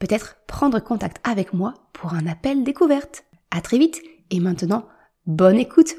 peut-être 0.00 0.38
prendre 0.46 0.80
contact 0.80 1.18
avec 1.22 1.52
moi 1.52 1.74
pour 1.92 2.14
un 2.14 2.26
appel 2.26 2.64
découverte. 2.64 3.24
À 3.52 3.60
très 3.60 3.78
vite 3.78 4.02
et 4.30 4.40
maintenant, 4.40 4.88
bonne 5.26 5.58
écoute. 5.58 5.94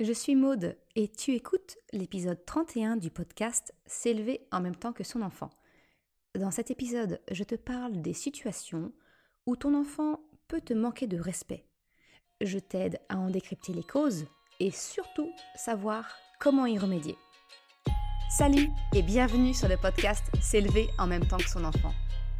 Je 0.00 0.12
suis 0.12 0.34
Maude 0.34 0.76
et 0.96 1.08
tu 1.08 1.32
écoutes 1.32 1.76
l'épisode 1.92 2.44
31 2.46 2.96
du 2.96 3.10
podcast 3.10 3.74
S'élever 3.86 4.48
en 4.50 4.60
même 4.60 4.74
temps 4.74 4.94
que 4.94 5.04
son 5.04 5.20
enfant. 5.20 5.50
Dans 6.38 6.50
cet 6.50 6.70
épisode, 6.70 7.20
je 7.30 7.44
te 7.44 7.54
parle 7.54 8.00
des 8.00 8.14
situations 8.14 8.92
où 9.46 9.56
ton 9.56 9.78
enfant 9.78 10.20
peut 10.48 10.60
te 10.62 10.72
manquer 10.72 11.06
de 11.06 11.20
respect. 11.20 11.66
Je 12.40 12.58
t'aide 12.58 13.00
à 13.10 13.18
en 13.18 13.28
décrypter 13.28 13.74
les 13.74 13.82
causes 13.82 14.24
et 14.60 14.70
surtout 14.70 15.30
savoir 15.56 16.16
comment 16.40 16.64
y 16.64 16.78
remédier. 16.78 17.16
Salut 18.30 18.68
et 18.94 19.02
bienvenue 19.02 19.52
sur 19.52 19.68
le 19.68 19.76
podcast 19.76 20.24
S'élever 20.40 20.88
en 20.98 21.06
même 21.06 21.26
temps 21.26 21.36
que 21.36 21.50
son 21.50 21.64
enfant. 21.64 21.92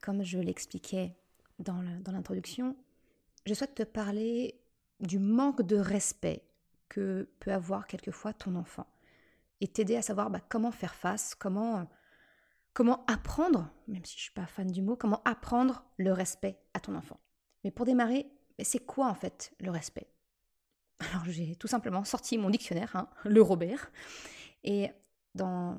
comme 0.00 0.22
je 0.22 0.38
l'expliquais 0.38 1.16
dans 1.58 1.82
l'introduction, 1.82 2.76
je 3.46 3.54
souhaite 3.54 3.74
te 3.74 3.82
parler 3.82 4.60
du 5.00 5.18
manque 5.18 5.62
de 5.62 5.76
respect 5.76 6.44
que 6.88 7.28
peut 7.40 7.52
avoir 7.52 7.86
quelquefois 7.86 8.32
ton 8.32 8.54
enfant 8.56 8.86
et 9.60 9.68
t'aider 9.68 9.96
à 9.96 10.02
savoir 10.02 10.30
bah, 10.30 10.40
comment 10.48 10.70
faire 10.70 10.94
face, 10.94 11.34
comment, 11.34 11.88
comment 12.72 13.04
apprendre, 13.06 13.70
même 13.86 14.04
si 14.04 14.12
je 14.12 14.18
ne 14.18 14.22
suis 14.22 14.32
pas 14.32 14.46
fan 14.46 14.70
du 14.70 14.82
mot, 14.82 14.96
comment 14.96 15.22
apprendre 15.24 15.84
le 15.96 16.12
respect 16.12 16.58
à 16.74 16.80
ton 16.80 16.94
enfant. 16.94 17.20
Mais 17.64 17.70
pour 17.70 17.86
démarrer, 17.86 18.30
c'est 18.62 18.84
quoi 18.84 19.08
en 19.08 19.14
fait 19.14 19.52
le 19.60 19.70
respect? 19.70 20.08
Alors 21.00 21.24
j'ai 21.26 21.56
tout 21.56 21.68
simplement 21.68 22.04
sorti 22.04 22.38
mon 22.38 22.50
dictionnaire, 22.50 22.94
hein, 22.96 23.08
le 23.24 23.42
Robert, 23.42 23.90
et 24.64 24.90
dans, 25.34 25.78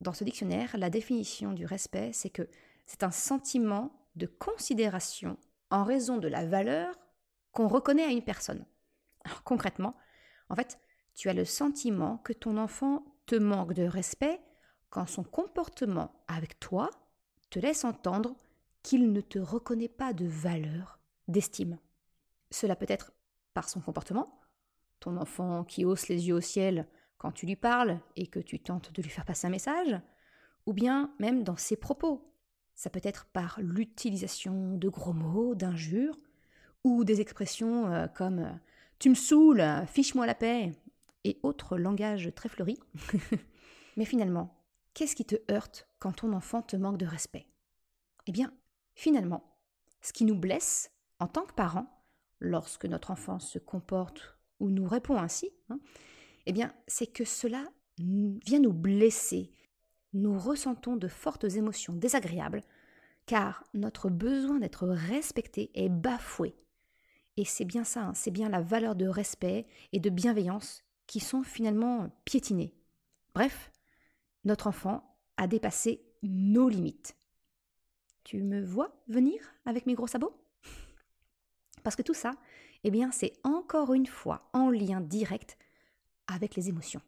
dans 0.00 0.12
ce 0.12 0.24
dictionnaire, 0.24 0.76
la 0.76 0.90
définition 0.90 1.52
du 1.52 1.66
respect, 1.66 2.12
c'est 2.12 2.30
que 2.30 2.48
c'est 2.90 3.04
un 3.04 3.12
sentiment 3.12 3.92
de 4.16 4.26
considération 4.26 5.38
en 5.70 5.84
raison 5.84 6.18
de 6.18 6.26
la 6.26 6.44
valeur 6.44 6.98
qu'on 7.52 7.68
reconnaît 7.68 8.02
à 8.02 8.10
une 8.10 8.24
personne. 8.24 8.66
Concrètement, 9.44 9.94
en 10.48 10.56
fait, 10.56 10.76
tu 11.14 11.28
as 11.28 11.32
le 11.32 11.44
sentiment 11.44 12.18
que 12.18 12.32
ton 12.32 12.56
enfant 12.56 13.04
te 13.26 13.36
manque 13.36 13.74
de 13.74 13.84
respect 13.84 14.40
quand 14.88 15.06
son 15.06 15.22
comportement 15.22 16.20
avec 16.26 16.58
toi 16.58 16.90
te 17.50 17.60
laisse 17.60 17.84
entendre 17.84 18.34
qu'il 18.82 19.12
ne 19.12 19.20
te 19.20 19.38
reconnaît 19.38 19.88
pas 19.88 20.12
de 20.12 20.26
valeur, 20.26 20.98
d'estime. 21.28 21.78
Cela 22.50 22.74
peut 22.74 22.86
être 22.88 23.12
par 23.54 23.68
son 23.68 23.80
comportement, 23.80 24.40
ton 24.98 25.16
enfant 25.16 25.62
qui 25.62 25.84
hausse 25.84 26.08
les 26.08 26.26
yeux 26.26 26.34
au 26.34 26.40
ciel 26.40 26.88
quand 27.18 27.30
tu 27.30 27.46
lui 27.46 27.54
parles 27.54 28.00
et 28.16 28.26
que 28.26 28.40
tu 28.40 28.58
tentes 28.58 28.92
de 28.92 29.00
lui 29.00 29.10
faire 29.10 29.24
passer 29.24 29.46
un 29.46 29.50
message, 29.50 29.96
ou 30.66 30.72
bien 30.72 31.14
même 31.20 31.44
dans 31.44 31.56
ses 31.56 31.76
propos. 31.76 32.26
Ça 32.80 32.88
peut 32.88 33.02
être 33.04 33.26
par 33.26 33.60
l'utilisation 33.60 34.78
de 34.78 34.88
gros 34.88 35.12
mots, 35.12 35.54
d'injures, 35.54 36.18
ou 36.82 37.04
des 37.04 37.20
expressions 37.20 37.92
euh, 37.92 38.06
comme 38.06 38.38
euh, 38.38 38.52
tu 38.98 39.10
me 39.10 39.14
saoules, 39.14 39.62
fiche-moi 39.86 40.24
la 40.24 40.34
paix, 40.34 40.72
et 41.24 41.38
autres 41.42 41.76
langages 41.76 42.32
très 42.34 42.48
fleuris. 42.48 42.78
Mais 43.98 44.06
finalement, 44.06 44.64
qu'est-ce 44.94 45.14
qui 45.14 45.26
te 45.26 45.34
heurte 45.52 45.88
quand 45.98 46.12
ton 46.12 46.32
enfant 46.32 46.62
te 46.62 46.74
manque 46.74 46.96
de 46.96 47.04
respect? 47.04 47.46
Eh 48.26 48.32
bien, 48.32 48.50
finalement, 48.94 49.44
ce 50.00 50.14
qui 50.14 50.24
nous 50.24 50.38
blesse 50.38 50.90
en 51.18 51.26
tant 51.26 51.44
que 51.44 51.52
parents, 51.52 52.02
lorsque 52.38 52.86
notre 52.86 53.10
enfant 53.10 53.40
se 53.40 53.58
comporte 53.58 54.38
ou 54.58 54.70
nous 54.70 54.88
répond 54.88 55.18
ainsi, 55.18 55.50
hein, 55.68 55.80
eh 56.46 56.52
bien, 56.52 56.72
c'est 56.86 57.12
que 57.12 57.26
cela 57.26 57.62
vient 57.98 58.60
nous 58.60 58.72
blesser. 58.72 59.50
Nous 60.12 60.38
ressentons 60.38 60.96
de 60.96 61.08
fortes 61.08 61.44
émotions 61.44 61.92
désagréables, 61.92 62.62
car 63.26 63.64
notre 63.74 64.10
besoin 64.10 64.58
d'être 64.58 64.88
respecté 64.88 65.70
est 65.74 65.88
bafoué. 65.88 66.54
Et 67.36 67.44
c'est 67.44 67.64
bien 67.64 67.84
ça, 67.84 68.02
hein, 68.02 68.14
c'est 68.14 68.30
bien 68.30 68.48
la 68.48 68.60
valeur 68.60 68.96
de 68.96 69.06
respect 69.06 69.66
et 69.92 70.00
de 70.00 70.10
bienveillance 70.10 70.82
qui 71.06 71.20
sont 71.20 71.42
finalement 71.42 72.10
piétinées. 72.24 72.74
Bref, 73.34 73.70
notre 74.44 74.66
enfant 74.66 75.16
a 75.36 75.46
dépassé 75.46 76.02
nos 76.22 76.68
limites. 76.68 77.16
Tu 78.24 78.42
me 78.42 78.62
vois 78.62 79.00
venir 79.08 79.40
avec 79.64 79.86
mes 79.86 79.94
gros 79.94 80.06
sabots? 80.06 80.34
Parce 81.82 81.96
que 81.96 82.02
tout 82.02 82.14
ça, 82.14 82.32
eh 82.84 82.90
bien, 82.90 83.10
c'est 83.10 83.32
encore 83.44 83.94
une 83.94 84.06
fois 84.06 84.48
en 84.52 84.70
lien 84.70 85.00
direct 85.00 85.56
avec 86.26 86.56
les 86.56 86.68
émotions. 86.68 87.00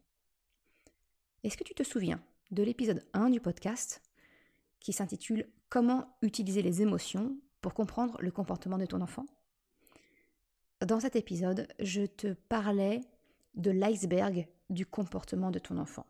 Est-ce 1.43 1.57
que 1.57 1.63
tu 1.63 1.75
te 1.75 1.83
souviens 1.83 2.21
de 2.53 2.61
l'épisode 2.61 3.03
1 3.13 3.31
du 3.31 3.39
podcast 3.39 4.01
qui 4.79 4.93
s'intitule 4.93 5.47
Comment 5.69 6.15
utiliser 6.21 6.61
les 6.61 6.83
émotions 6.83 7.35
pour 7.61 7.73
comprendre 7.73 8.15
le 8.21 8.29
comportement 8.29 8.77
de 8.77 8.85
ton 8.85 9.01
enfant? 9.01 9.25
Dans 10.85 10.99
cet 10.99 11.15
épisode, 11.15 11.67
je 11.79 12.05
te 12.05 12.33
parlais 12.33 13.01
de 13.55 13.71
l'iceberg 13.71 14.47
du 14.69 14.85
comportement 14.85 15.49
de 15.49 15.57
ton 15.57 15.79
enfant. 15.79 16.05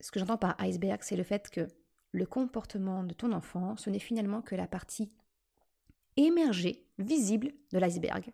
Ce 0.00 0.10
que 0.10 0.20
j'entends 0.20 0.36
par 0.36 0.60
iceberg, 0.60 1.00
c'est 1.02 1.16
le 1.16 1.22
fait 1.22 1.48
que 1.48 1.66
le 2.12 2.26
comportement 2.26 3.02
de 3.02 3.14
ton 3.14 3.32
enfant, 3.32 3.78
ce 3.78 3.88
n'est 3.88 3.98
finalement 3.98 4.42
que 4.42 4.56
la 4.56 4.66
partie 4.66 5.08
émergée, 6.16 6.86
visible 6.98 7.52
de 7.72 7.78
l'iceberg. 7.78 8.30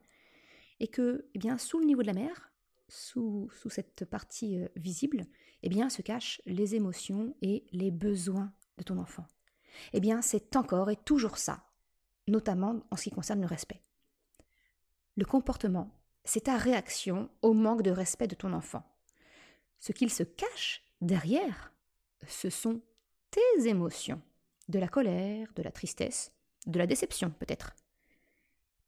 Et 0.81 0.89
que, 0.89 1.29
eh 1.35 1.39
bien, 1.39 1.57
sous 1.57 1.79
le 1.79 1.87
niveau 1.87 2.03
de 2.03 2.09
la 2.09 2.15
mer, 2.15 2.51
sous, 2.89 3.51
cette 3.69 4.05
partie 4.05 4.59
euh, 4.59 4.69
visible, 4.77 5.25
eh 5.63 5.69
bien, 5.69 5.89
se 5.89 6.03
cachent 6.03 6.41
les 6.47 6.75
émotions 6.75 7.35
et 7.43 7.65
les 7.73 7.91
besoins 7.91 8.53
de 8.79 8.83
ton 8.83 8.99
enfant. 8.99 9.27
Eh 9.93 10.01
bien, 10.01 10.23
c'est 10.23 10.57
encore 10.57 10.91
et 10.91 10.97
toujours 10.97 11.39
ça, 11.39 11.65
notamment 12.29 12.81
en 12.91 12.97
ce 12.97 13.05
qui 13.05 13.11
concerne 13.11 13.41
le 13.41 13.47
respect. 13.47 13.83
Le 15.17 15.25
comportement, 15.25 15.91
c'est 16.25 16.45
ta 16.45 16.57
réaction 16.57 17.31
au 17.43 17.53
manque 17.53 17.83
de 17.83 17.91
respect 17.91 18.29
de 18.29 18.35
ton 18.35 18.53
enfant. 18.53 18.83
Ce 19.79 19.93
qu'il 19.93 20.11
se 20.11 20.23
cache 20.23 20.83
derrière, 21.01 21.73
ce 22.27 22.51
sont 22.51 22.81
tes 23.31 23.69
émotions, 23.69 24.23
de 24.69 24.79
la 24.79 24.89
colère, 24.89 25.49
de 25.55 25.63
la 25.63 25.71
tristesse, 25.71 26.33
de 26.67 26.79
la 26.79 26.87
déception 26.87 27.31
peut-être. 27.31 27.75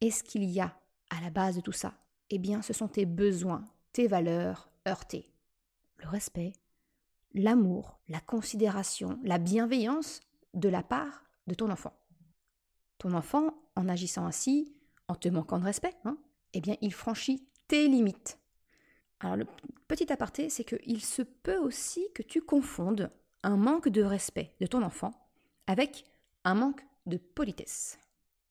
Et 0.00 0.10
ce 0.10 0.22
qu'il 0.22 0.44
y 0.44 0.60
a 0.60 0.78
à 1.10 1.20
la 1.20 1.30
base 1.30 1.56
de 1.56 1.60
tout 1.60 1.72
ça 1.72 1.94
Eh 2.30 2.38
bien, 2.38 2.62
ce 2.62 2.72
sont 2.72 2.88
tes 2.88 3.06
besoins, 3.06 3.64
valeurs 4.04 4.70
heurtées. 4.86 5.32
Le 5.98 6.08
respect, 6.08 6.52
l'amour, 7.32 7.98
la 8.08 8.20
considération, 8.20 9.18
la 9.24 9.38
bienveillance 9.38 10.20
de 10.54 10.68
la 10.68 10.82
part 10.82 11.24
de 11.46 11.54
ton 11.54 11.70
enfant. 11.70 11.94
Ton 12.98 13.12
enfant, 13.14 13.54
en 13.76 13.88
agissant 13.88 14.26
ainsi, 14.26 14.74
en 15.08 15.14
te 15.14 15.28
manquant 15.28 15.58
de 15.58 15.64
respect, 15.64 15.94
hein, 16.04 16.18
eh 16.52 16.60
bien, 16.60 16.76
il 16.80 16.92
franchit 16.92 17.46
tes 17.68 17.88
limites. 17.88 18.38
Alors, 19.20 19.36
le 19.36 19.46
petit 19.88 20.12
aparté, 20.12 20.50
c'est 20.50 20.64
qu'il 20.64 21.02
se 21.02 21.22
peut 21.22 21.58
aussi 21.58 22.06
que 22.14 22.22
tu 22.22 22.42
confondes 22.42 23.10
un 23.42 23.56
manque 23.56 23.88
de 23.88 24.02
respect 24.02 24.54
de 24.60 24.66
ton 24.66 24.82
enfant 24.82 25.12
avec 25.66 26.04
un 26.44 26.54
manque 26.54 26.84
de 27.06 27.16
politesse. 27.16 27.98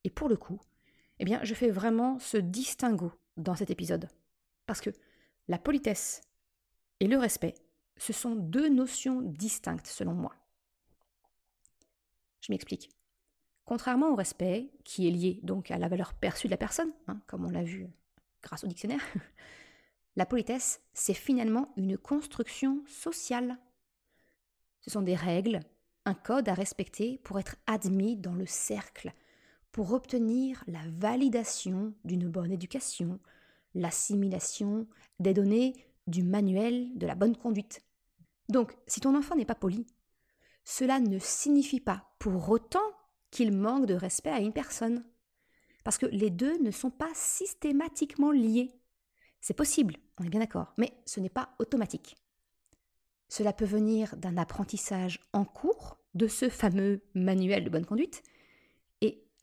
Et 0.04 0.10
pour 0.10 0.28
le 0.28 0.36
coup, 0.36 0.60
eh 1.18 1.24
bien, 1.24 1.40
je 1.42 1.54
fais 1.54 1.70
vraiment 1.70 2.18
ce 2.18 2.36
distinguo 2.36 3.12
dans 3.36 3.54
cet 3.54 3.70
épisode. 3.70 4.08
Parce 4.66 4.80
que 4.80 4.90
la 5.48 5.58
politesse 5.58 6.22
et 7.00 7.06
le 7.06 7.18
respect, 7.18 7.54
ce 7.96 8.12
sont 8.12 8.34
deux 8.34 8.68
notions 8.68 9.22
distinctes 9.22 9.86
selon 9.86 10.14
moi. 10.14 10.34
Je 12.40 12.52
m'explique. 12.52 12.90
Contrairement 13.64 14.10
au 14.10 14.14
respect, 14.14 14.70
qui 14.84 15.08
est 15.08 15.10
lié 15.10 15.40
donc 15.42 15.70
à 15.70 15.78
la 15.78 15.88
valeur 15.88 16.14
perçue 16.14 16.46
de 16.46 16.52
la 16.52 16.56
personne, 16.56 16.92
hein, 17.08 17.20
comme 17.26 17.44
on 17.44 17.50
l'a 17.50 17.64
vu 17.64 17.88
grâce 18.42 18.62
au 18.62 18.68
dictionnaire, 18.68 19.02
la 20.16 20.26
politesse, 20.26 20.80
c'est 20.94 21.14
finalement 21.14 21.72
une 21.76 21.98
construction 21.98 22.84
sociale. 22.86 23.58
Ce 24.82 24.90
sont 24.90 25.02
des 25.02 25.16
règles, 25.16 25.60
un 26.04 26.14
code 26.14 26.48
à 26.48 26.54
respecter 26.54 27.18
pour 27.24 27.40
être 27.40 27.56
admis 27.66 28.16
dans 28.16 28.34
le 28.34 28.46
cercle, 28.46 29.12
pour 29.72 29.92
obtenir 29.92 30.62
la 30.68 30.82
validation 30.96 31.92
d'une 32.04 32.28
bonne 32.28 32.52
éducation, 32.52 33.18
l'assimilation 33.76 34.86
des 35.20 35.34
données 35.34 35.74
du 36.06 36.22
manuel 36.22 36.96
de 36.96 37.06
la 37.06 37.14
bonne 37.14 37.36
conduite. 37.36 37.82
Donc, 38.48 38.76
si 38.86 39.00
ton 39.00 39.16
enfant 39.16 39.36
n'est 39.36 39.44
pas 39.44 39.54
poli, 39.54 39.86
cela 40.64 41.00
ne 41.00 41.18
signifie 41.18 41.80
pas 41.80 42.12
pour 42.18 42.50
autant 42.50 42.92
qu'il 43.30 43.52
manque 43.52 43.86
de 43.86 43.94
respect 43.94 44.30
à 44.30 44.40
une 44.40 44.52
personne. 44.52 45.04
Parce 45.84 45.98
que 45.98 46.06
les 46.06 46.30
deux 46.30 46.58
ne 46.58 46.70
sont 46.70 46.90
pas 46.90 47.10
systématiquement 47.14 48.32
liés. 48.32 48.72
C'est 49.40 49.54
possible, 49.54 49.96
on 50.18 50.24
est 50.24 50.30
bien 50.30 50.40
d'accord, 50.40 50.72
mais 50.76 50.92
ce 51.06 51.20
n'est 51.20 51.28
pas 51.28 51.54
automatique. 51.58 52.16
Cela 53.28 53.52
peut 53.52 53.64
venir 53.64 54.16
d'un 54.16 54.36
apprentissage 54.36 55.20
en 55.32 55.44
cours 55.44 55.98
de 56.14 56.28
ce 56.28 56.48
fameux 56.48 57.02
manuel 57.14 57.64
de 57.64 57.70
bonne 57.70 57.86
conduite 57.86 58.22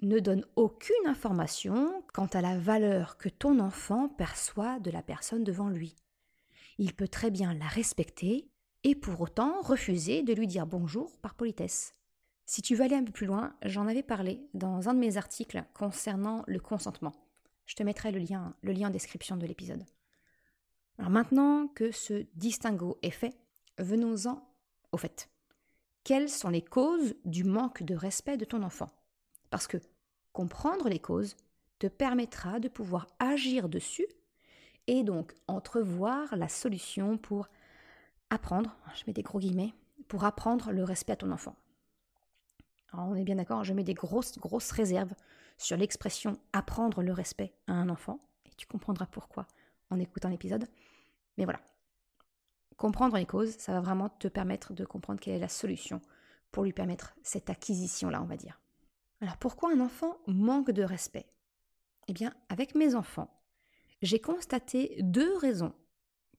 ne 0.07 0.19
donne 0.19 0.45
aucune 0.55 1.05
information 1.05 2.03
quant 2.13 2.27
à 2.27 2.41
la 2.41 2.57
valeur 2.57 3.17
que 3.17 3.29
ton 3.29 3.59
enfant 3.59 4.09
perçoit 4.09 4.79
de 4.79 4.91
la 4.91 5.01
personne 5.01 5.44
devant 5.44 5.69
lui. 5.69 5.95
Il 6.77 6.94
peut 6.94 7.07
très 7.07 7.31
bien 7.31 7.53
la 7.53 7.67
respecter 7.67 8.50
et 8.83 8.95
pour 8.95 9.21
autant 9.21 9.61
refuser 9.61 10.23
de 10.23 10.33
lui 10.33 10.47
dire 10.47 10.65
bonjour 10.65 11.17
par 11.19 11.35
politesse. 11.35 11.95
Si 12.45 12.61
tu 12.61 12.75
veux 12.75 12.83
aller 12.83 12.95
un 12.95 13.03
peu 13.03 13.11
plus 13.11 13.25
loin, 13.25 13.55
j'en 13.63 13.88
avais 13.88 14.03
parlé 14.03 14.41
dans 14.53 14.89
un 14.89 14.94
de 14.94 15.00
mes 15.00 15.17
articles 15.17 15.63
concernant 15.73 16.44
le 16.47 16.59
consentement. 16.59 17.13
Je 17.65 17.75
te 17.75 17.83
mettrai 17.83 18.11
le 18.11 18.19
lien, 18.19 18.55
le 18.61 18.73
lien 18.73 18.89
en 18.89 18.91
description 18.91 19.38
de 19.38 19.45
l'épisode. 19.45 19.85
Alors 20.97 21.11
maintenant 21.11 21.67
que 21.67 21.91
ce 21.91 22.25
distinguo 22.35 22.97
est 23.01 23.11
fait, 23.11 23.35
venons-en 23.77 24.45
au 24.91 24.97
fait. 24.97 25.29
Quelles 26.03 26.29
sont 26.29 26.50
les 26.50 26.61
causes 26.61 27.15
du 27.23 27.45
manque 27.45 27.83
de 27.83 27.95
respect 27.95 28.38
de 28.38 28.45
ton 28.45 28.61
enfant? 28.61 28.89
Parce 29.50 29.67
que 29.67 29.77
comprendre 30.33 30.89
les 30.89 31.00
causes 31.00 31.35
te 31.80 31.88
permettra 31.88 32.59
de 32.59 32.68
pouvoir 32.68 33.07
agir 33.19 33.69
dessus 33.69 34.07
et 34.88 35.03
donc 35.03 35.33
entrevoir 35.47 36.35
la 36.35 36.50
solution 36.50 37.18
pour 37.18 37.47
apprendre, 38.30 38.75
je 38.95 39.03
mets 39.07 39.13
des 39.13 39.21
gros 39.21 39.39
guillemets, 39.39 39.74
pour 40.07 40.25
apprendre 40.25 40.71
le 40.71 40.83
respect 40.83 41.13
à 41.13 41.15
ton 41.15 41.31
enfant. 41.31 41.56
Alors 42.91 43.07
on 43.07 43.15
est 43.15 43.24
bien 43.24 43.35
d'accord, 43.35 43.63
je 43.63 43.74
mets 43.74 43.83
des 43.83 43.94
grosses, 43.94 44.38
grosses 44.39 44.71
réserves 44.71 45.13
sur 45.57 45.77
l'expression 45.77 46.38
apprendre 46.51 47.01
le 47.01 47.13
respect 47.13 47.53
à 47.68 47.74
un 47.74 47.89
enfant, 47.89 48.19
et 48.45 48.50
tu 48.57 48.68
comprendras 48.68 49.06
pourquoi 49.06 49.47
en 49.89 50.00
écoutant 50.00 50.29
l'épisode. 50.29 50.68
Mais 51.38 51.45
voilà, 51.45 51.62
comprendre 52.75 53.18
les 53.18 53.25
causes, 53.25 53.56
ça 53.57 53.71
va 53.71 53.81
vraiment 53.81 54.09
te 54.09 54.27
permettre 54.27 54.74
de 54.74 54.86
comprendre 54.86 55.19
quelle 55.19 55.36
est 55.36 55.39
la 55.39 55.47
solution 55.47 56.01
pour 56.51 56.63
lui 56.63 56.74
permettre 56.74 57.15
cette 57.24 57.50
acquisition-là, 57.50 58.21
on 58.21 58.25
va 58.25 58.38
dire. 58.38 58.59
Alors 59.23 59.37
pourquoi 59.37 59.71
un 59.71 59.79
enfant 59.79 60.17
manque 60.27 60.71
de 60.71 60.83
respect? 60.83 61.25
Eh 62.09 62.13
bien, 62.13 62.33
avec 62.49 62.75
mes 62.75 62.93
enfants, 62.93 63.33
j'ai 64.01 64.19
constaté 64.19 64.97
deux 64.99 65.37
raisons 65.37 65.71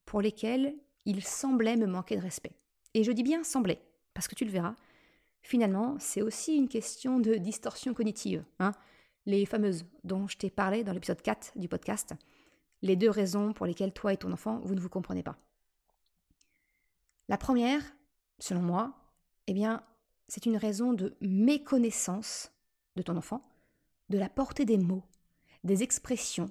pour 0.05 0.21
lesquelles 0.21 0.75
il 1.07 1.25
semblait 1.25 1.79
me 1.79 1.87
manquer 1.87 2.15
de 2.15 2.21
respect. 2.21 2.53
Et 2.93 3.03
je 3.03 3.11
dis 3.11 3.23
bien 3.23 3.43
semblait, 3.43 3.81
parce 4.13 4.29
que 4.29 4.35
tu 4.35 4.45
le 4.45 4.51
verras, 4.51 4.75
finalement, 5.41 5.97
c'est 5.99 6.21
aussi 6.21 6.57
une 6.57 6.69
question 6.69 7.21
de 7.21 7.37
distorsion 7.37 7.95
cognitive. 7.95 8.45
Hein 8.59 8.73
les 9.25 9.47
fameuses 9.47 9.87
dont 10.05 10.29
je 10.29 10.37
t'ai 10.37 10.51
parlé 10.51 10.85
dans 10.85 10.93
l'épisode 10.93 11.23
4 11.23 11.53
du 11.57 11.71
podcast, 11.71 12.13
les 12.83 12.97
deux 12.97 13.09
raisons 13.09 13.55
pour 13.55 13.65
lesquelles 13.65 13.95
toi 13.95 14.13
et 14.13 14.19
ton 14.19 14.31
enfant, 14.31 14.61
vous 14.63 14.75
ne 14.75 14.81
vous 14.81 14.91
comprenez 14.91 15.23
pas. 15.23 15.39
La 17.29 17.39
première, 17.39 17.81
selon 18.39 18.61
moi, 18.61 18.93
eh 19.47 19.55
bien, 19.55 19.83
c'est 20.29 20.45
une 20.45 20.59
raison 20.59 20.93
de 20.93 21.17
méconnaissance 21.23 22.51
de 22.97 23.03
ton 23.03 23.17
enfant, 23.17 23.47
de 24.09 24.19
la 24.19 24.29
portée 24.29 24.65
des 24.65 24.79
mots, 24.79 25.05
des 25.65 25.83
expressions 25.83 26.51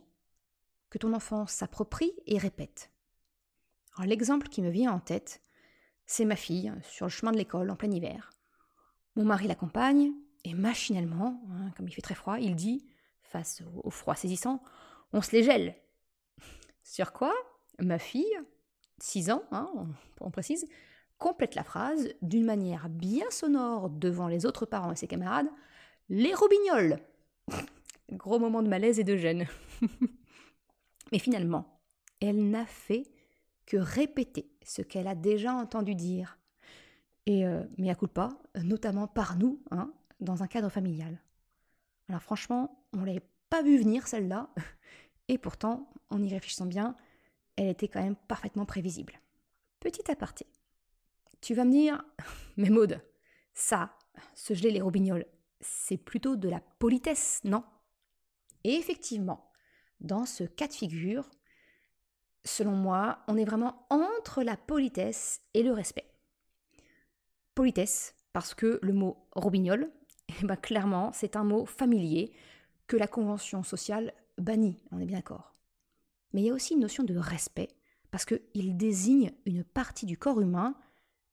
que 0.89 0.97
ton 0.97 1.13
enfant 1.13 1.47
s'approprie 1.47 2.13
et 2.25 2.37
répète. 2.37 2.91
l'exemple 4.03 4.47
qui 4.47 4.61
me 4.61 4.69
vient 4.69 4.91
en 4.91 4.99
tête, 4.99 5.41
c'est 6.05 6.25
ma 6.25 6.35
fille 6.35 6.71
sur 6.83 7.05
le 7.05 7.11
chemin 7.11 7.31
de 7.31 7.37
l'école 7.37 7.69
en 7.69 7.75
plein 7.75 7.91
hiver. 7.91 8.31
Mon 9.15 9.25
mari 9.25 9.47
l'accompagne 9.47 10.11
et 10.43 10.53
machinalement, 10.53 11.41
hein, 11.51 11.71
comme 11.75 11.87
il 11.87 11.93
fait 11.93 12.01
très 12.01 12.15
froid, 12.15 12.39
il 12.39 12.55
dit, 12.55 12.85
face 13.21 13.63
au, 13.83 13.89
froid 13.89 14.15
saisissant, 14.15 14.61
on 15.13 15.21
se 15.21 15.31
les 15.31 15.43
gèle. 15.43 15.75
Sur 16.83 17.13
quoi 17.13 17.33
ma 17.79 17.97
fille, 17.97 18.37
6 18.99 19.31
ans, 19.31 19.43
hein, 19.51 19.71
on 20.19 20.29
précise, 20.31 20.67
complète 21.17 21.55
la 21.55 21.63
phrase 21.63 22.09
d'une 22.21 22.45
manière 22.45 22.89
bien 22.89 23.29
sonore 23.31 23.89
devant 23.89 24.27
les 24.27 24.45
autres 24.45 24.65
parents 24.65 24.91
et 24.91 24.95
ses 24.95 25.07
camarades, 25.07 25.47
les 26.09 26.33
robignoles. 26.33 26.99
Gros 28.11 28.39
moment 28.39 28.61
de 28.61 28.69
malaise 28.69 28.99
et 28.99 29.03
de 29.03 29.15
gêne. 29.15 29.47
Mais 31.11 31.19
finalement, 31.19 31.79
elle 32.19 32.49
n'a 32.49 32.65
fait 32.65 33.05
que 33.65 33.77
répéter 33.77 34.49
ce 34.63 34.81
qu'elle 34.81 35.07
a 35.07 35.15
déjà 35.15 35.53
entendu 35.53 35.95
dire. 35.95 36.37
Et 37.25 37.45
euh, 37.45 37.63
mais 37.77 37.89
à 37.89 37.95
coup 37.95 38.07
de 38.07 38.11
pas, 38.11 38.41
notamment 38.63 39.07
par 39.07 39.37
nous, 39.37 39.61
hein, 39.71 39.93
dans 40.19 40.43
un 40.43 40.47
cadre 40.47 40.69
familial. 40.69 41.21
Alors 42.09 42.21
franchement, 42.21 42.85
on 42.93 43.03
l'avait 43.03 43.25
pas 43.49 43.61
vu 43.61 43.77
venir 43.77 44.07
celle-là, 44.07 44.49
et 45.27 45.37
pourtant, 45.37 45.89
en 46.09 46.21
y 46.21 46.29
réfléchissant 46.29 46.65
bien, 46.65 46.95
elle 47.55 47.67
était 47.67 47.87
quand 47.87 48.01
même 48.01 48.15
parfaitement 48.15 48.65
prévisible. 48.65 49.19
Petit 49.79 50.09
aparté. 50.11 50.45
Tu 51.41 51.53
vas 51.53 51.65
me 51.65 51.71
dire, 51.71 52.03
mais 52.57 52.69
Maude, 52.69 52.99
ça, 53.53 53.97
se 54.33 54.53
geler 54.53 54.71
les 54.71 54.81
robignoles, 54.81 55.25
c'est 55.63 55.97
plutôt 55.97 56.35
de 56.35 56.49
la 56.49 56.59
politesse, 56.79 57.41
non? 57.43 57.63
Et 58.63 58.75
effectivement, 58.75 59.51
dans 59.99 60.25
ce 60.25 60.43
cas 60.43 60.67
de 60.67 60.73
figure, 60.73 61.29
selon 62.45 62.71
moi, 62.71 63.19
on 63.27 63.37
est 63.37 63.45
vraiment 63.45 63.85
entre 63.89 64.43
la 64.43 64.57
politesse 64.57 65.41
et 65.53 65.63
le 65.63 65.71
respect. 65.71 66.09
Politesse, 67.55 68.15
parce 68.33 68.53
que 68.53 68.79
le 68.81 68.93
mot 68.93 69.27
robignol, 69.31 69.91
eh 70.41 70.45
ben 70.45 70.55
clairement, 70.55 71.11
c'est 71.13 71.35
un 71.35 71.43
mot 71.43 71.65
familier 71.65 72.33
que 72.87 72.97
la 72.97 73.07
convention 73.07 73.63
sociale 73.63 74.13
bannit, 74.37 74.77
on 74.91 74.99
est 74.99 75.05
bien 75.05 75.17
d'accord. 75.17 75.55
Mais 76.33 76.41
il 76.41 76.45
y 76.45 76.49
a 76.49 76.53
aussi 76.53 76.73
une 76.73 76.81
notion 76.81 77.03
de 77.03 77.15
respect, 77.15 77.69
parce 78.11 78.25
qu'il 78.25 78.77
désigne 78.77 79.31
une 79.45 79.63
partie 79.63 80.05
du 80.05 80.17
corps 80.17 80.41
humain, 80.41 80.75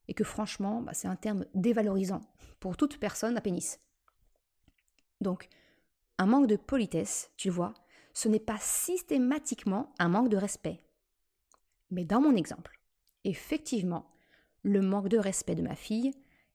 et 0.08 0.14
que 0.14 0.24
franchement, 0.24 0.82
bah, 0.82 0.92
c'est 0.92 1.08
un 1.08 1.16
terme 1.16 1.46
dévalorisant 1.54 2.20
pour 2.58 2.76
toute 2.76 2.98
personne 2.98 3.36
à 3.36 3.40
pénis. 3.40 3.78
Donc, 5.20 5.48
un 6.18 6.26
manque 6.26 6.46
de 6.46 6.56
politesse, 6.56 7.30
tu 7.36 7.50
vois, 7.50 7.74
ce 8.12 8.28
n'est 8.28 8.40
pas 8.40 8.58
systématiquement 8.58 9.94
un 9.98 10.08
manque 10.08 10.28
de 10.28 10.36
respect. 10.36 10.82
Mais 11.90 12.04
dans 12.04 12.20
mon 12.20 12.36
exemple, 12.36 12.78
effectivement, 13.24 14.10
le 14.62 14.82
manque 14.82 15.08
de 15.08 15.18
respect 15.18 15.54
de 15.54 15.62
ma 15.62 15.74
fille 15.74 16.12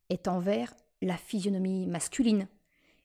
est 0.09 0.27
envers 0.27 0.73
la 1.01 1.17
physionomie 1.17 1.87
masculine, 1.87 2.47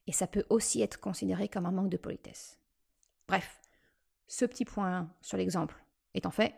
et 0.07 0.11
ça 0.11 0.27
peut 0.27 0.45
aussi 0.49 0.81
être 0.81 0.99
considéré 0.99 1.47
comme 1.47 1.65
un 1.65 1.71
manque 1.71 1.89
de 1.89 1.97
politesse. 1.97 2.59
Bref, 3.27 3.61
ce 4.27 4.45
petit 4.45 4.65
point 4.65 5.13
sur 5.21 5.37
l'exemple 5.37 5.83
étant 6.13 6.31
fait, 6.31 6.55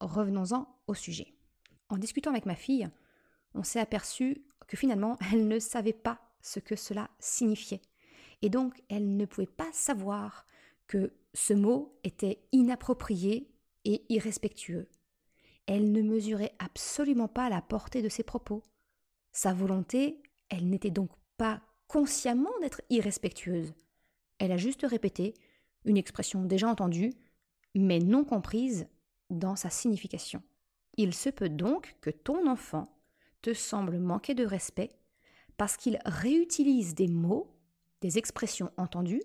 revenons-en 0.00 0.66
au 0.86 0.94
sujet. 0.94 1.34
En 1.88 1.98
discutant 1.98 2.30
avec 2.30 2.46
ma 2.46 2.54
fille, 2.54 2.88
on 3.54 3.62
s'est 3.62 3.80
aperçu 3.80 4.44
que 4.66 4.76
finalement, 4.76 5.18
elle 5.32 5.48
ne 5.48 5.58
savait 5.58 5.92
pas 5.92 6.20
ce 6.40 6.60
que 6.60 6.76
cela 6.76 7.10
signifiait. 7.18 7.82
Et 8.42 8.48
donc, 8.48 8.82
elle 8.88 9.16
ne 9.16 9.26
pouvait 9.26 9.46
pas 9.46 9.70
savoir 9.72 10.46
que 10.86 11.12
ce 11.34 11.52
mot 11.52 11.98
était 12.04 12.42
inapproprié 12.52 13.50
et 13.84 14.04
irrespectueux. 14.08 14.88
Elle 15.66 15.92
ne 15.92 16.02
mesurait 16.02 16.52
absolument 16.58 17.28
pas 17.28 17.48
la 17.48 17.62
portée 17.62 18.02
de 18.02 18.08
ses 18.08 18.24
propos. 18.24 18.64
Sa 19.32 19.52
volonté, 19.52 20.22
elle 20.48 20.68
n'était 20.68 20.90
donc 20.90 21.10
pas 21.36 21.62
consciemment 21.86 22.50
d'être 22.60 22.82
irrespectueuse. 22.90 23.72
Elle 24.38 24.52
a 24.52 24.56
juste 24.56 24.84
répété 24.88 25.34
une 25.84 25.96
expression 25.96 26.42
déjà 26.44 26.68
entendue, 26.68 27.12
mais 27.74 27.98
non 28.00 28.24
comprise 28.24 28.88
dans 29.28 29.56
sa 29.56 29.70
signification. 29.70 30.42
Il 30.96 31.14
se 31.14 31.30
peut 31.30 31.48
donc 31.48 31.96
que 32.00 32.10
ton 32.10 32.48
enfant 32.48 32.92
te 33.42 33.54
semble 33.54 33.98
manquer 33.98 34.34
de 34.34 34.44
respect 34.44 34.90
parce 35.56 35.76
qu'il 35.76 35.98
réutilise 36.04 36.94
des 36.94 37.08
mots, 37.08 37.54
des 38.00 38.18
expressions 38.18 38.70
entendues, 38.76 39.22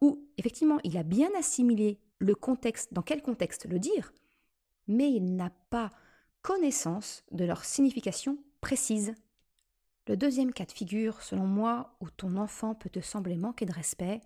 où 0.00 0.28
effectivement 0.36 0.78
il 0.84 0.96
a 0.96 1.02
bien 1.02 1.30
assimilé 1.38 1.98
le 2.18 2.34
contexte, 2.34 2.92
dans 2.92 3.02
quel 3.02 3.22
contexte 3.22 3.66
le 3.66 3.78
dire, 3.78 4.12
mais 4.86 5.10
il 5.10 5.36
n'a 5.36 5.50
pas 5.70 5.90
connaissance 6.42 7.24
de 7.30 7.44
leur 7.44 7.64
signification 7.64 8.38
précise. 8.60 9.14
Le 10.06 10.16
deuxième 10.16 10.52
cas 10.52 10.66
de 10.66 10.72
figure, 10.72 11.22
selon 11.22 11.46
moi, 11.46 11.96
où 12.00 12.10
ton 12.10 12.36
enfant 12.36 12.74
peut 12.74 12.90
te 12.90 13.00
sembler 13.00 13.36
manquer 13.36 13.64
de 13.64 13.72
respect, 13.72 14.20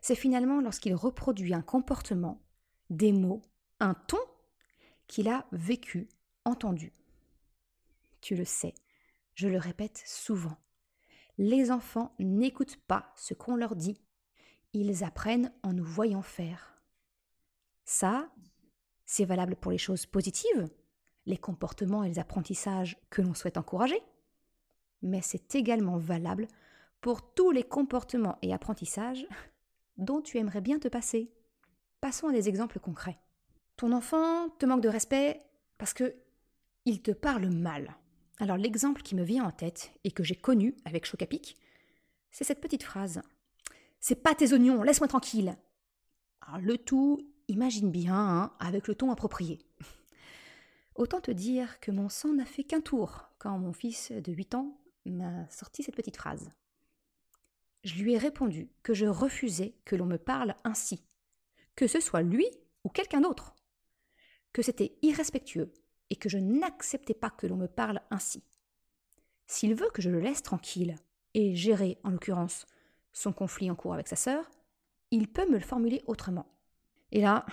c'est 0.00 0.14
finalement 0.14 0.60
lorsqu'il 0.60 0.94
reproduit 0.94 1.52
un 1.52 1.60
comportement, 1.60 2.40
des 2.88 3.12
mots, 3.12 3.42
un 3.80 3.94
ton 3.94 4.18
qu'il 5.06 5.28
a 5.28 5.46
vécu, 5.52 6.08
entendu. 6.44 6.92
Tu 8.20 8.34
le 8.34 8.44
sais, 8.44 8.74
je 9.34 9.48
le 9.48 9.58
répète 9.58 10.02
souvent. 10.06 10.56
Les 11.42 11.70
enfants 11.70 12.14
n'écoutent 12.18 12.76
pas 12.86 13.14
ce 13.16 13.32
qu'on 13.32 13.56
leur 13.56 13.74
dit. 13.74 13.98
Ils 14.74 15.04
apprennent 15.04 15.50
en 15.62 15.72
nous 15.72 15.84
voyant 15.84 16.20
faire. 16.20 16.82
Ça, 17.82 18.28
c'est 19.06 19.24
valable 19.24 19.56
pour 19.56 19.72
les 19.72 19.78
choses 19.78 20.04
positives, 20.04 20.68
les 21.24 21.38
comportements 21.38 22.04
et 22.04 22.10
les 22.10 22.18
apprentissages 22.18 22.98
que 23.08 23.22
l'on 23.22 23.32
souhaite 23.32 23.56
encourager. 23.56 24.02
Mais 25.00 25.22
c'est 25.22 25.54
également 25.54 25.96
valable 25.96 26.46
pour 27.00 27.32
tous 27.32 27.52
les 27.52 27.64
comportements 27.64 28.36
et 28.42 28.52
apprentissages 28.52 29.26
dont 29.96 30.20
tu 30.20 30.36
aimerais 30.36 30.60
bien 30.60 30.78
te 30.78 30.88
passer. 30.88 31.32
Passons 32.02 32.28
à 32.28 32.32
des 32.32 32.50
exemples 32.50 32.80
concrets. 32.80 33.18
Ton 33.76 33.92
enfant 33.92 34.50
te 34.58 34.66
manque 34.66 34.82
de 34.82 34.90
respect 34.90 35.42
parce 35.78 35.94
que 35.94 36.14
il 36.84 37.00
te 37.00 37.12
parle 37.12 37.48
mal. 37.48 37.96
Alors 38.40 38.56
l'exemple 38.56 39.02
qui 39.02 39.14
me 39.14 39.22
vient 39.22 39.44
en 39.44 39.50
tête 39.50 39.92
et 40.02 40.10
que 40.10 40.24
j'ai 40.24 40.34
connu 40.34 40.74
avec 40.86 41.04
Chocapic, 41.04 41.58
c'est 42.30 42.44
cette 42.44 42.62
petite 42.62 42.82
phrase. 42.82 43.20
C'est 44.00 44.22
pas 44.22 44.34
tes 44.34 44.54
oignons, 44.54 44.82
laisse-moi 44.82 45.08
tranquille. 45.08 45.58
Le 46.58 46.78
tout, 46.78 47.20
imagine 47.48 47.90
bien, 47.90 48.16
hein, 48.16 48.52
avec 48.58 48.88
le 48.88 48.94
ton 48.94 49.10
approprié. 49.10 49.58
Autant 50.94 51.20
te 51.20 51.30
dire 51.30 51.80
que 51.80 51.90
mon 51.90 52.08
sang 52.08 52.32
n'a 52.32 52.46
fait 52.46 52.64
qu'un 52.64 52.80
tour 52.80 53.28
quand 53.38 53.58
mon 53.58 53.74
fils 53.74 54.10
de 54.10 54.32
8 54.32 54.54
ans 54.54 54.80
m'a 55.04 55.46
sorti 55.50 55.82
cette 55.82 55.96
petite 55.96 56.16
phrase. 56.16 56.50
Je 57.84 58.02
lui 58.02 58.14
ai 58.14 58.18
répondu 58.18 58.70
que 58.82 58.94
je 58.94 59.06
refusais 59.06 59.74
que 59.84 59.96
l'on 59.96 60.06
me 60.06 60.18
parle 60.18 60.54
ainsi, 60.64 61.04
que 61.76 61.86
ce 61.86 62.00
soit 62.00 62.22
lui 62.22 62.46
ou 62.84 62.88
quelqu'un 62.88 63.20
d'autre, 63.20 63.54
que 64.54 64.62
c'était 64.62 64.96
irrespectueux 65.02 65.74
et 66.10 66.16
que 66.16 66.28
je 66.28 66.38
n'acceptais 66.38 67.14
pas 67.14 67.30
que 67.30 67.46
l'on 67.46 67.56
me 67.56 67.68
parle 67.68 68.00
ainsi. 68.10 68.42
S'il 69.46 69.74
veut 69.74 69.90
que 69.92 70.02
je 70.02 70.10
le 70.10 70.20
laisse 70.20 70.42
tranquille 70.42 70.96
et 71.34 71.54
gérer, 71.54 71.98
en 72.04 72.10
l'occurrence, 72.10 72.66
son 73.12 73.32
conflit 73.32 73.70
en 73.70 73.74
cours 73.74 73.94
avec 73.94 74.08
sa 74.08 74.16
sœur, 74.16 74.50
il 75.10 75.28
peut 75.28 75.48
me 75.48 75.54
le 75.54 75.64
formuler 75.64 76.02
autrement. 76.06 76.46
Et 77.12 77.20
là, 77.20 77.46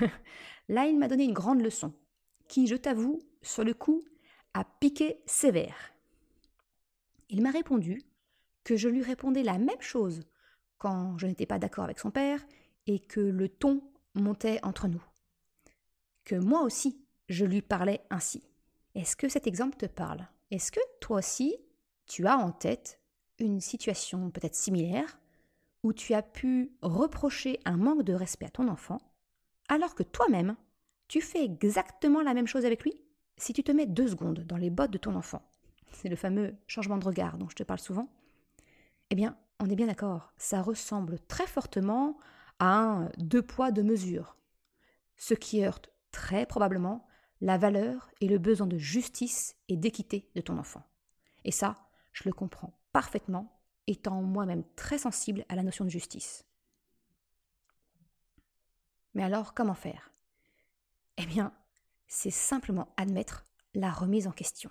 là, 0.68 0.86
il 0.86 0.98
m'a 0.98 1.08
donné 1.08 1.24
une 1.24 1.34
grande 1.34 1.60
leçon, 1.60 1.92
qui, 2.48 2.66
je 2.66 2.76
t'avoue, 2.76 3.20
sur 3.42 3.64
le 3.64 3.74
coup, 3.74 4.04
a 4.54 4.64
piqué 4.64 5.22
sévère. 5.26 5.92
Il 7.28 7.42
m'a 7.42 7.50
répondu 7.50 8.02
que 8.64 8.76
je 8.76 8.88
lui 8.88 9.02
répondais 9.02 9.42
la 9.42 9.58
même 9.58 9.80
chose 9.80 10.22
quand 10.78 11.16
je 11.18 11.26
n'étais 11.26 11.46
pas 11.46 11.58
d'accord 11.58 11.84
avec 11.84 11.98
son 11.98 12.10
père 12.10 12.44
et 12.86 12.98
que 12.98 13.20
le 13.20 13.48
ton 13.48 13.82
montait 14.14 14.60
entre 14.62 14.88
nous. 14.88 15.02
Que 16.24 16.34
moi 16.34 16.62
aussi, 16.62 17.01
je 17.32 17.44
lui 17.44 17.62
parlais 17.62 18.00
ainsi. 18.10 18.42
Est-ce 18.94 19.16
que 19.16 19.28
cet 19.28 19.46
exemple 19.46 19.76
te 19.76 19.86
parle? 19.86 20.28
Est-ce 20.50 20.70
que 20.70 20.80
toi 21.00 21.18
aussi, 21.18 21.56
tu 22.06 22.26
as 22.26 22.36
en 22.36 22.52
tête 22.52 23.00
une 23.38 23.60
situation 23.60 24.30
peut-être 24.30 24.54
similaire 24.54 25.18
où 25.82 25.92
tu 25.92 26.14
as 26.14 26.22
pu 26.22 26.72
reprocher 26.82 27.58
un 27.64 27.76
manque 27.76 28.02
de 28.02 28.12
respect 28.12 28.46
à 28.46 28.50
ton 28.50 28.68
enfant, 28.68 29.00
alors 29.68 29.94
que 29.94 30.02
toi-même, 30.02 30.56
tu 31.08 31.20
fais 31.20 31.42
exactement 31.42 32.20
la 32.20 32.34
même 32.34 32.46
chose 32.46 32.66
avec 32.66 32.84
lui? 32.84 32.94
Si 33.38 33.52
tu 33.52 33.64
te 33.64 33.72
mets 33.72 33.86
deux 33.86 34.08
secondes 34.08 34.40
dans 34.40 34.58
les 34.58 34.70
bottes 34.70 34.92
de 34.92 34.98
ton 34.98 35.14
enfant, 35.14 35.42
c'est 35.90 36.08
le 36.08 36.16
fameux 36.16 36.54
changement 36.66 36.98
de 36.98 37.04
regard 37.04 37.38
dont 37.38 37.48
je 37.48 37.56
te 37.56 37.62
parle 37.62 37.80
souvent, 37.80 38.08
eh 39.10 39.14
bien, 39.14 39.36
on 39.58 39.70
est 39.70 39.74
bien 39.74 39.86
d'accord, 39.86 40.32
ça 40.36 40.60
ressemble 40.60 41.18
très 41.20 41.46
fortement 41.46 42.18
à 42.58 42.74
un 42.76 43.08
deux 43.16 43.42
poids, 43.42 43.72
deux 43.72 43.82
mesures, 43.82 44.36
ce 45.16 45.34
qui 45.34 45.64
heurte 45.64 45.90
très 46.10 46.46
probablement 46.46 47.06
la 47.42 47.58
valeur 47.58 48.08
et 48.20 48.28
le 48.28 48.38
besoin 48.38 48.68
de 48.68 48.78
justice 48.78 49.56
et 49.68 49.76
d'équité 49.76 50.30
de 50.36 50.40
ton 50.40 50.58
enfant. 50.58 50.84
Et 51.44 51.50
ça, 51.50 51.88
je 52.12 52.22
le 52.24 52.32
comprends 52.32 52.78
parfaitement, 52.92 53.60
étant 53.88 54.22
moi-même 54.22 54.64
très 54.76 54.96
sensible 54.96 55.44
à 55.48 55.56
la 55.56 55.64
notion 55.64 55.84
de 55.84 55.90
justice. 55.90 56.44
Mais 59.14 59.24
alors, 59.24 59.54
comment 59.54 59.74
faire? 59.74 60.12
Eh 61.16 61.26
bien, 61.26 61.52
c'est 62.06 62.30
simplement 62.30 62.94
admettre 62.96 63.44
la 63.74 63.90
remise 63.90 64.28
en 64.28 64.32
question. 64.32 64.70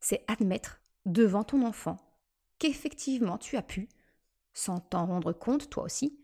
C'est 0.00 0.24
admettre 0.28 0.80
devant 1.04 1.44
ton 1.44 1.64
enfant 1.66 1.98
qu'effectivement 2.58 3.36
tu 3.36 3.58
as 3.58 3.62
pu, 3.62 3.90
sans 4.54 4.80
t'en 4.80 5.06
rendre 5.06 5.34
compte 5.34 5.68
toi 5.68 5.84
aussi, 5.84 6.18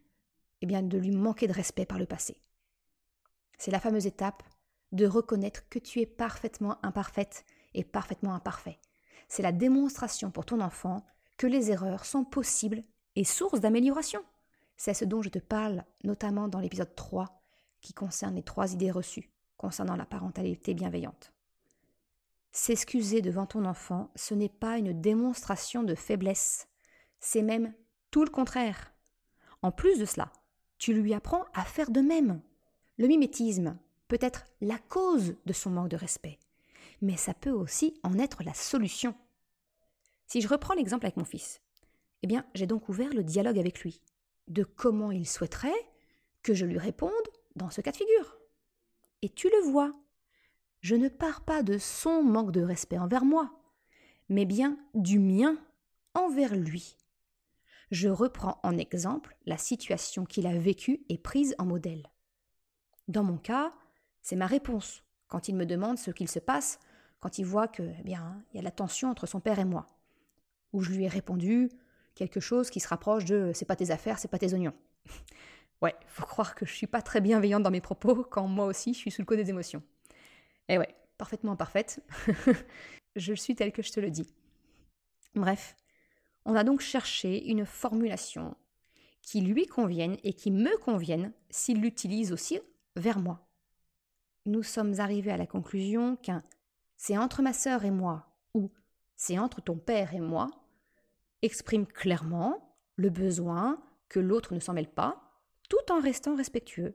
eh 0.62 0.66
bien 0.66 0.82
de 0.82 0.96
lui 0.96 1.10
manquer 1.10 1.46
de 1.46 1.52
respect 1.52 1.84
par 1.84 1.98
le 1.98 2.06
passé. 2.06 2.40
C'est 3.58 3.70
la 3.70 3.80
fameuse 3.80 4.06
étape 4.06 4.42
de 4.92 5.06
reconnaître 5.06 5.68
que 5.68 5.78
tu 5.78 6.00
es 6.00 6.06
parfaitement 6.06 6.78
imparfaite 6.82 7.44
et 7.74 7.84
parfaitement 7.84 8.34
imparfait. 8.34 8.78
C'est 9.28 9.42
la 9.42 9.52
démonstration 9.52 10.30
pour 10.30 10.44
ton 10.44 10.60
enfant 10.60 11.04
que 11.36 11.46
les 11.46 11.70
erreurs 11.70 12.04
sont 12.04 12.24
possibles 12.24 12.82
et 13.16 13.24
source 13.24 13.60
d'amélioration. 13.60 14.24
C'est 14.76 14.94
ce 14.94 15.04
dont 15.04 15.22
je 15.22 15.28
te 15.28 15.38
parle 15.38 15.84
notamment 16.04 16.48
dans 16.48 16.60
l'épisode 16.60 16.94
3 16.94 17.40
qui 17.80 17.94
concerne 17.94 18.34
les 18.34 18.42
trois 18.42 18.72
idées 18.72 18.90
reçues 18.90 19.30
concernant 19.56 19.96
la 19.96 20.06
parentalité 20.06 20.74
bienveillante. 20.74 21.32
S'excuser 22.52 23.22
devant 23.22 23.46
ton 23.46 23.64
enfant, 23.64 24.10
ce 24.16 24.34
n'est 24.34 24.48
pas 24.48 24.78
une 24.78 25.00
démonstration 25.00 25.82
de 25.82 25.94
faiblesse, 25.94 26.66
c'est 27.20 27.42
même 27.42 27.72
tout 28.10 28.24
le 28.24 28.30
contraire. 28.30 28.92
En 29.62 29.70
plus 29.70 29.98
de 29.98 30.04
cela, 30.04 30.32
tu 30.78 30.94
lui 30.94 31.14
apprends 31.14 31.44
à 31.54 31.64
faire 31.64 31.90
de 31.90 32.00
même. 32.00 32.40
Le 32.96 33.06
mimétisme 33.06 33.78
peut 34.10 34.18
être 34.20 34.44
la 34.60 34.76
cause 34.76 35.36
de 35.46 35.52
son 35.52 35.70
manque 35.70 35.88
de 35.88 35.96
respect, 35.96 36.40
mais 37.00 37.16
ça 37.16 37.32
peut 37.32 37.52
aussi 37.52 37.94
en 38.02 38.18
être 38.18 38.42
la 38.42 38.54
solution. 38.54 39.14
Si 40.26 40.40
je 40.40 40.48
reprends 40.48 40.74
l'exemple 40.74 41.06
avec 41.06 41.16
mon 41.16 41.24
fils, 41.24 41.60
eh 42.24 42.26
bien, 42.26 42.44
j'ai 42.56 42.66
donc 42.66 42.88
ouvert 42.88 43.14
le 43.14 43.22
dialogue 43.22 43.58
avec 43.58 43.82
lui 43.82 44.02
de 44.48 44.64
comment 44.64 45.12
il 45.12 45.28
souhaiterait 45.28 45.86
que 46.42 46.54
je 46.54 46.66
lui 46.66 46.76
réponde 46.76 47.12
dans 47.54 47.70
ce 47.70 47.82
cas 47.82 47.92
de 47.92 47.98
figure. 47.98 48.36
Et 49.22 49.28
tu 49.28 49.48
le 49.48 49.70
vois, 49.70 49.94
je 50.80 50.96
ne 50.96 51.08
pars 51.08 51.44
pas 51.44 51.62
de 51.62 51.78
son 51.78 52.24
manque 52.24 52.50
de 52.50 52.62
respect 52.62 52.98
envers 52.98 53.24
moi, 53.24 53.62
mais 54.28 54.44
bien 54.44 54.76
du 54.92 55.20
mien 55.20 55.56
envers 56.14 56.56
lui. 56.56 56.96
Je 57.92 58.08
reprends 58.08 58.58
en 58.64 58.76
exemple 58.76 59.36
la 59.46 59.56
situation 59.56 60.24
qu'il 60.24 60.48
a 60.48 60.58
vécue 60.58 61.04
et 61.08 61.16
prise 61.16 61.54
en 61.60 61.66
modèle. 61.66 62.10
Dans 63.06 63.22
mon 63.22 63.38
cas, 63.38 63.72
c'est 64.22 64.36
ma 64.36 64.46
réponse 64.46 65.02
quand 65.28 65.48
il 65.48 65.56
me 65.56 65.66
demande 65.66 65.98
ce 65.98 66.10
qu'il 66.10 66.28
se 66.28 66.38
passe 66.38 66.78
quand 67.20 67.38
il 67.38 67.44
voit 67.44 67.68
que, 67.68 67.82
eh 67.82 68.02
bien, 68.02 68.42
il 68.52 68.56
y 68.56 68.60
a 68.60 68.62
la 68.62 68.70
tension 68.70 69.10
entre 69.10 69.26
son 69.26 69.40
père 69.40 69.58
et 69.58 69.64
moi. 69.64 69.86
Où 70.72 70.82
je 70.82 70.90
lui 70.90 71.04
ai 71.04 71.08
répondu 71.08 71.68
quelque 72.14 72.40
chose 72.40 72.70
qui 72.70 72.80
se 72.80 72.88
rapproche 72.88 73.24
de 73.26 73.52
c'est 73.54 73.66
pas 73.66 73.76
tes 73.76 73.90
affaires, 73.90 74.18
c'est 74.18 74.28
pas 74.28 74.38
tes 74.38 74.54
oignons. 74.54 74.74
ouais, 75.82 75.94
faut 76.06 76.24
croire 76.24 76.54
que 76.54 76.64
je 76.64 76.72
suis 76.72 76.86
pas 76.86 77.02
très 77.02 77.20
bienveillante 77.20 77.62
dans 77.62 77.70
mes 77.70 77.80
propos 77.80 78.24
quand 78.24 78.46
moi 78.48 78.66
aussi 78.66 78.94
je 78.94 78.98
suis 78.98 79.10
sous 79.10 79.22
le 79.22 79.26
coup 79.26 79.36
des 79.36 79.50
émotions. 79.50 79.82
Eh 80.68 80.78
ouais, 80.78 80.94
parfaitement 81.18 81.56
parfaite. 81.56 82.02
je 83.16 83.34
suis 83.34 83.54
telle 83.54 83.72
que 83.72 83.82
je 83.82 83.92
te 83.92 84.00
le 84.00 84.10
dis. 84.10 84.26
Bref, 85.34 85.76
on 86.44 86.56
a 86.56 86.64
donc 86.64 86.80
cherché 86.80 87.48
une 87.48 87.66
formulation 87.66 88.56
qui 89.22 89.42
lui 89.42 89.66
convienne 89.66 90.16
et 90.24 90.32
qui 90.32 90.50
me 90.50 90.76
convienne 90.78 91.32
s'il 91.50 91.80
l'utilise 91.80 92.32
aussi 92.32 92.58
vers 92.96 93.18
moi. 93.18 93.49
Nous 94.46 94.62
sommes 94.62 94.98
arrivés 95.00 95.32
à 95.32 95.36
la 95.36 95.46
conclusion 95.46 96.16
qu'un 96.16 96.42
c'est 96.96 97.16
entre 97.16 97.40
ma 97.40 97.52
sœur 97.52 97.84
et 97.84 97.90
moi 97.90 98.26
ou 98.54 98.70
c'est 99.16 99.38
entre 99.38 99.60
ton 99.60 99.78
père 99.78 100.14
et 100.14 100.20
moi 100.20 100.50
exprime 101.42 101.86
clairement 101.86 102.76
le 102.96 103.08
besoin 103.08 103.82
que 104.08 104.20
l'autre 104.20 104.54
ne 104.54 104.60
s'en 104.60 104.74
mêle 104.74 104.90
pas, 104.90 105.40
tout 105.68 105.90
en 105.90 106.00
restant 106.00 106.36
respectueux. 106.36 106.94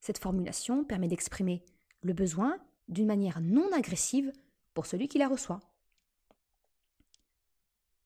Cette 0.00 0.18
formulation 0.18 0.84
permet 0.84 1.08
d'exprimer 1.08 1.64
le 2.02 2.12
besoin 2.12 2.58
d'une 2.88 3.06
manière 3.06 3.40
non 3.40 3.70
agressive 3.72 4.32
pour 4.74 4.86
celui 4.86 5.08
qui 5.08 5.18
la 5.18 5.28
reçoit. 5.28 5.60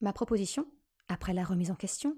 Ma 0.01 0.13
proposition, 0.13 0.67
après 1.09 1.33
la 1.33 1.45
remise 1.45 1.71
en 1.71 1.75
question, 1.75 2.17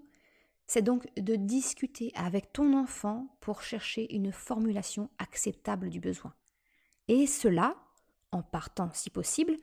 c'est 0.72 0.80
donc 0.80 1.06
de 1.16 1.36
discuter 1.36 2.12
avec 2.14 2.50
ton 2.54 2.72
enfant 2.74 3.26
pour 3.40 3.60
chercher 3.60 4.14
une 4.14 4.32
formulation 4.32 5.10
acceptable 5.18 5.90
du 5.90 6.00
besoin. 6.00 6.32
Et 7.08 7.26
cela 7.26 7.76
en 8.30 8.42
partant, 8.42 8.88
si 8.94 9.10
possible, 9.10 9.58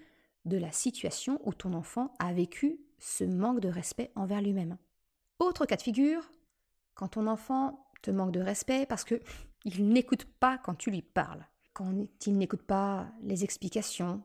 de 0.46 0.56
la 0.56 0.72
situation 0.72 1.42
où 1.44 1.51
ton 1.51 1.74
enfant 1.74 2.13
a 2.20 2.32
vécu 2.32 2.80
ce 3.00 3.24
manque 3.24 3.60
de 3.60 3.70
respect 3.70 4.12
envers 4.13 4.39
lui-même. 4.39 4.78
Autre 5.39 5.66
cas 5.66 5.78
de 5.78 5.82
figure, 5.82 6.30
quand 6.94 7.08
ton 7.08 7.25
enfant 7.25 7.88
te 8.04 8.12
manque 8.12 8.32
de 8.32 8.42
respect 8.42 8.86
parce 8.86 9.04
que 9.04 9.20
il 9.66 9.89
n'écoute 9.89 10.25
pas 10.25 10.60
quand 10.60 10.75
tu 10.75 10.92
lui 10.92 11.01
parles 11.01 11.44
quand 11.74 12.28
il 12.28 12.38
n'écoute 12.38 12.63
pas 12.63 13.08
les 13.22 13.46
explications, 13.46 14.22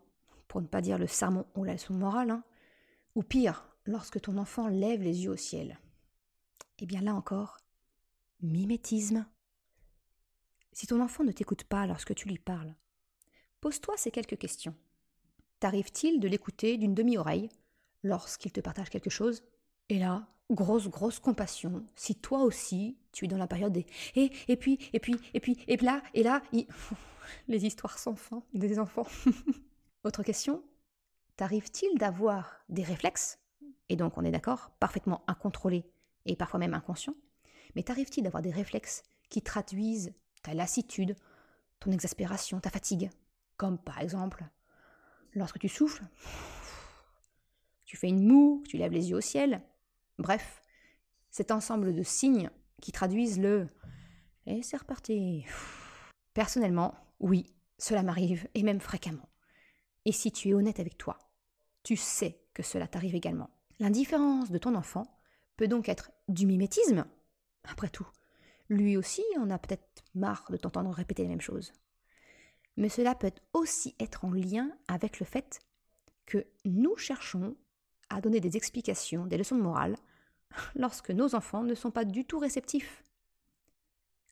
pour 0.49 0.61
ne 0.61 0.67
pas 0.67 0.81
dire 0.81 0.99
le 0.99 1.07
sermon 1.07 1.47
ou 1.55 1.63
la 1.63 1.75
leçon 1.75 1.95
morale, 1.95 2.31
hein, 2.31 2.43
Ou 3.15 3.23
pire, 3.23 3.69
lorsque 3.87 4.21
ton 4.21 4.39
enfant 4.39 4.67
lève 4.67 5.03
les 5.03 5.23
yeux 5.23 5.31
au 5.31 5.37
ciel. 5.37 5.79
Eh 6.81 6.87
bien 6.87 7.01
là 7.01 7.15
encore, 7.15 7.59
mimétisme. 8.41 9.27
Si 10.73 10.87
ton 10.89 11.01
enfant 11.01 11.23
ne 11.23 11.31
t'écoute 11.31 11.65
pas 11.65 11.87
lorsque 11.87 12.15
tu 12.15 12.29
lui 12.29 12.39
parles, 12.39 12.75
pose-toi 13.61 13.97
ces 13.97 14.11
quelques 14.11 14.39
questions. 14.39 14.75
T'arrive-t-il 15.61 16.19
de 16.19 16.27
l'écouter 16.27 16.77
d'une 16.77 16.95
demi-oreille 16.95 17.49
lorsqu'il 18.03 18.53
te 18.53 18.61
partage 18.61 18.91
quelque 18.91 19.09
chose? 19.09 19.45
Et 19.89 20.01
là, 20.01 20.27
grosse, 20.51 20.89
grosse 20.89 21.21
compassion, 21.21 21.87
si 21.95 22.17
toi 22.17 22.41
aussi 22.43 22.99
tu 23.13 23.25
es 23.25 23.29
dans 23.29 23.39
la 23.39 23.47
période 23.47 23.73
des 23.73 23.87
et, 24.17 24.33
et 24.49 24.57
puis, 24.57 24.79
et 24.93 24.99
puis, 24.99 25.17
et 25.33 25.41
puis, 25.41 25.57
et 25.69 25.77
là, 25.77 26.03
et 26.13 26.25
là, 26.25 26.43
les 27.49 27.67
histoires 27.67 27.99
sans 27.99 28.17
fin 28.17 28.43
des 28.53 28.81
enfants. 28.81 29.07
Autre 30.05 30.23
question 30.23 30.63
T'arrive-t-il 31.37 31.99
d'avoir 31.99 32.65
des 32.69 32.83
réflexes, 32.83 33.39
et 33.89 33.97
donc 33.97 34.19
on 34.19 34.25
est 34.25 34.31
d'accord, 34.31 34.71
parfaitement 34.79 35.25
incontrôlés 35.27 35.85
et 36.27 36.37
parfois 36.37 36.61
même 36.61 36.75
inconscients, 36.75 37.17
mais 37.75 37.83
t'arrive-t-il 37.83 38.25
d'avoir 38.25 38.43
des 38.43 38.53
réflexes 38.53 39.03
qui 39.29 39.43
traduisent 39.43 40.13
ta 40.43 40.55
lassitude, 40.55 41.17
ton 41.81 41.91
exaspération, 41.93 42.61
ta 42.61 42.71
fatigue? 42.71 43.11
Comme 43.57 43.79
par 43.79 44.01
exemple, 44.01 44.45
lorsque 45.35 45.59
tu 45.59 45.69
souffles, 45.69 46.05
tu 47.85 47.97
fais 47.97 48.09
une 48.09 48.27
moue, 48.27 48.63
tu 48.69 48.77
lèves 48.77 48.93
les 48.93 49.11
yeux 49.11 49.17
au 49.17 49.21
ciel, 49.21 49.63
Bref, 50.19 50.63
cet 51.31 51.51
ensemble 51.51 51.93
de 51.93 52.03
signes 52.05 52.51
qui 52.81 52.93
traduisent 52.93 53.41
le 53.41 53.69
et 54.47 54.63
c'est 54.63 54.77
reparti. 54.77 55.45
Personnellement, 56.35 56.95
oui, 57.19 57.47
cela 57.79 58.03
m'arrive, 58.03 58.47
et 58.55 58.63
même 58.63 58.81
fréquemment. 58.81 59.29
Et 60.05 60.13
si 60.13 60.31
tu 60.31 60.51
es 60.51 60.55
honnête 60.55 60.81
avec 60.81 60.99
toi, 60.99 61.19
tu 61.83 61.97
sais 61.97 62.39
que 62.53 62.63
cela 62.63 62.87
t'arrive 62.87 63.15
également. 63.15 63.51
L'indifférence 63.81 64.51
de 64.51 64.59
ton 64.59 64.75
enfant 64.75 65.14
peut 65.57 65.69
donc 65.69 65.89
être 65.89 66.11
du 66.29 66.47
mimétisme. 66.47 67.05
Après 67.65 67.89
tout, 67.89 68.07
lui 68.69 68.97
aussi 68.97 69.23
en 69.39 69.51
a 69.51 69.59
peut-être 69.59 70.05
marre 70.15 70.47
de 70.51 70.57
t'entendre 70.57 70.91
répéter 70.91 71.23
les 71.23 71.29
mêmes 71.29 71.41
choses. 71.41 71.73
Mais 72.77 72.89
cela 72.89 73.15
peut 73.15 73.33
aussi 73.53 73.95
être 74.01 74.25
en 74.25 74.33
lien 74.33 74.71
avec 74.89 75.21
le 75.21 75.27
fait 75.27 75.61
que 76.27 76.47
nous 76.65 76.97
cherchons 76.97 77.57
à 78.11 78.21
donner 78.21 78.41
des 78.41 78.57
explications, 78.57 79.27
des 79.27 79.39
leçons 79.39 79.57
de 79.57 79.63
morale, 79.63 79.97
lorsque 80.75 81.11
nos 81.11 81.35
enfants 81.35 81.63
ne 81.63 81.75
sont 81.75 81.91
pas 81.91 82.05
du 82.05 82.25
tout 82.25 82.39
réceptifs. 82.39 83.03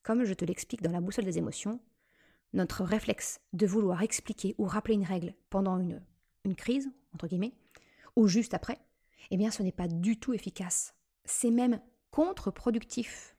Comme 0.02 0.24
je 0.24 0.34
te 0.34 0.44
l'explique 0.44 0.82
dans 0.82 0.90
la 0.90 1.00
boussole 1.00 1.24
des 1.24 1.38
émotions, 1.38 1.80
notre 2.52 2.84
réflexe 2.84 3.40
de 3.52 3.66
vouloir 3.66 4.02
expliquer 4.02 4.54
ou 4.58 4.64
rappeler 4.64 4.94
une 4.94 5.04
règle 5.04 5.34
pendant 5.48 5.78
une, 5.78 6.02
une 6.44 6.56
crise, 6.56 6.90
entre 7.14 7.28
guillemets, 7.28 7.54
ou 8.16 8.26
juste 8.26 8.54
après, 8.54 8.78
eh 9.30 9.36
bien 9.36 9.50
ce 9.50 9.62
n'est 9.62 9.72
pas 9.72 9.88
du 9.88 10.18
tout 10.18 10.34
efficace. 10.34 10.94
C'est 11.24 11.50
même 11.50 11.80
contre-productif. 12.10 13.36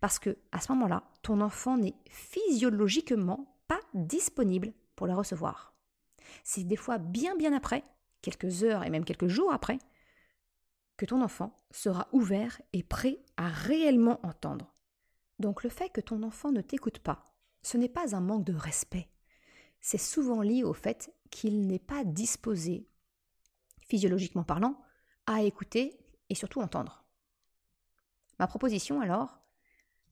Parce 0.00 0.18
que 0.18 0.38
à 0.52 0.60
ce 0.60 0.72
moment-là, 0.72 1.04
ton 1.22 1.40
enfant 1.40 1.76
n'est 1.76 1.94
physiologiquement 2.10 3.56
pas 3.66 3.80
disponible 3.94 4.72
pour 4.96 5.06
la 5.06 5.16
recevoir. 5.16 5.74
C'est 6.44 6.64
des 6.64 6.76
fois 6.76 6.98
bien 6.98 7.36
bien 7.36 7.52
après 7.52 7.82
quelques 8.22 8.64
heures 8.64 8.84
et 8.84 8.90
même 8.90 9.04
quelques 9.04 9.28
jours 9.28 9.52
après, 9.52 9.78
que 10.96 11.06
ton 11.06 11.22
enfant 11.22 11.56
sera 11.70 12.08
ouvert 12.12 12.60
et 12.72 12.82
prêt 12.82 13.18
à 13.36 13.48
réellement 13.48 14.20
entendre. 14.22 14.74
Donc 15.38 15.64
le 15.64 15.70
fait 15.70 15.88
que 15.88 16.02
ton 16.02 16.22
enfant 16.22 16.52
ne 16.52 16.60
t'écoute 16.60 16.98
pas, 16.98 17.24
ce 17.62 17.78
n'est 17.78 17.88
pas 17.88 18.14
un 18.14 18.20
manque 18.20 18.44
de 18.44 18.54
respect. 18.54 19.08
C'est 19.80 19.98
souvent 19.98 20.42
lié 20.42 20.62
au 20.62 20.74
fait 20.74 21.14
qu'il 21.30 21.66
n'est 21.66 21.78
pas 21.78 22.04
disposé, 22.04 22.86
physiologiquement 23.88 24.44
parlant, 24.44 24.78
à 25.26 25.42
écouter 25.42 25.98
et 26.28 26.34
surtout 26.34 26.60
entendre. 26.60 26.99
Ma 28.40 28.46
proposition 28.46 29.02
alors, 29.02 29.38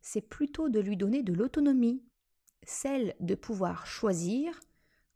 c'est 0.02 0.20
plutôt 0.20 0.68
de 0.68 0.80
lui 0.80 0.98
donner 0.98 1.22
de 1.22 1.32
l'autonomie, 1.32 2.04
celle 2.62 3.16
de 3.20 3.34
pouvoir 3.34 3.86
choisir 3.86 4.60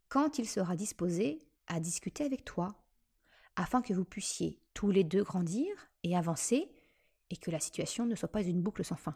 quand 0.09 0.39
il 0.39 0.49
sera 0.49 0.75
disposé 0.75 1.37
à 1.67 1.79
discuter 1.79 2.23
avec 2.23 2.43
toi, 2.43 2.83
afin 3.55 3.83
que 3.83 3.93
vous 3.93 4.03
puissiez 4.03 4.59
tous 4.73 4.89
les 4.89 5.03
deux 5.03 5.21
grandir 5.21 5.67
et 6.01 6.17
avancer 6.17 6.71
et 7.29 7.37
que 7.37 7.51
la 7.51 7.59
situation 7.59 8.07
ne 8.07 8.15
soit 8.15 8.31
pas 8.31 8.41
une 8.41 8.63
boucle 8.63 8.83
sans 8.83 8.95
fin. 8.95 9.15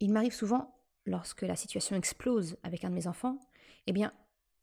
Il 0.00 0.14
m'arrive 0.14 0.32
souvent, 0.32 0.74
lorsque 1.04 1.42
la 1.42 1.56
situation 1.56 1.96
explose 1.96 2.56
avec 2.62 2.86
un 2.86 2.88
de 2.88 2.94
mes 2.94 3.06
enfants, 3.06 3.38
eh 3.86 3.92
bien, 3.92 4.14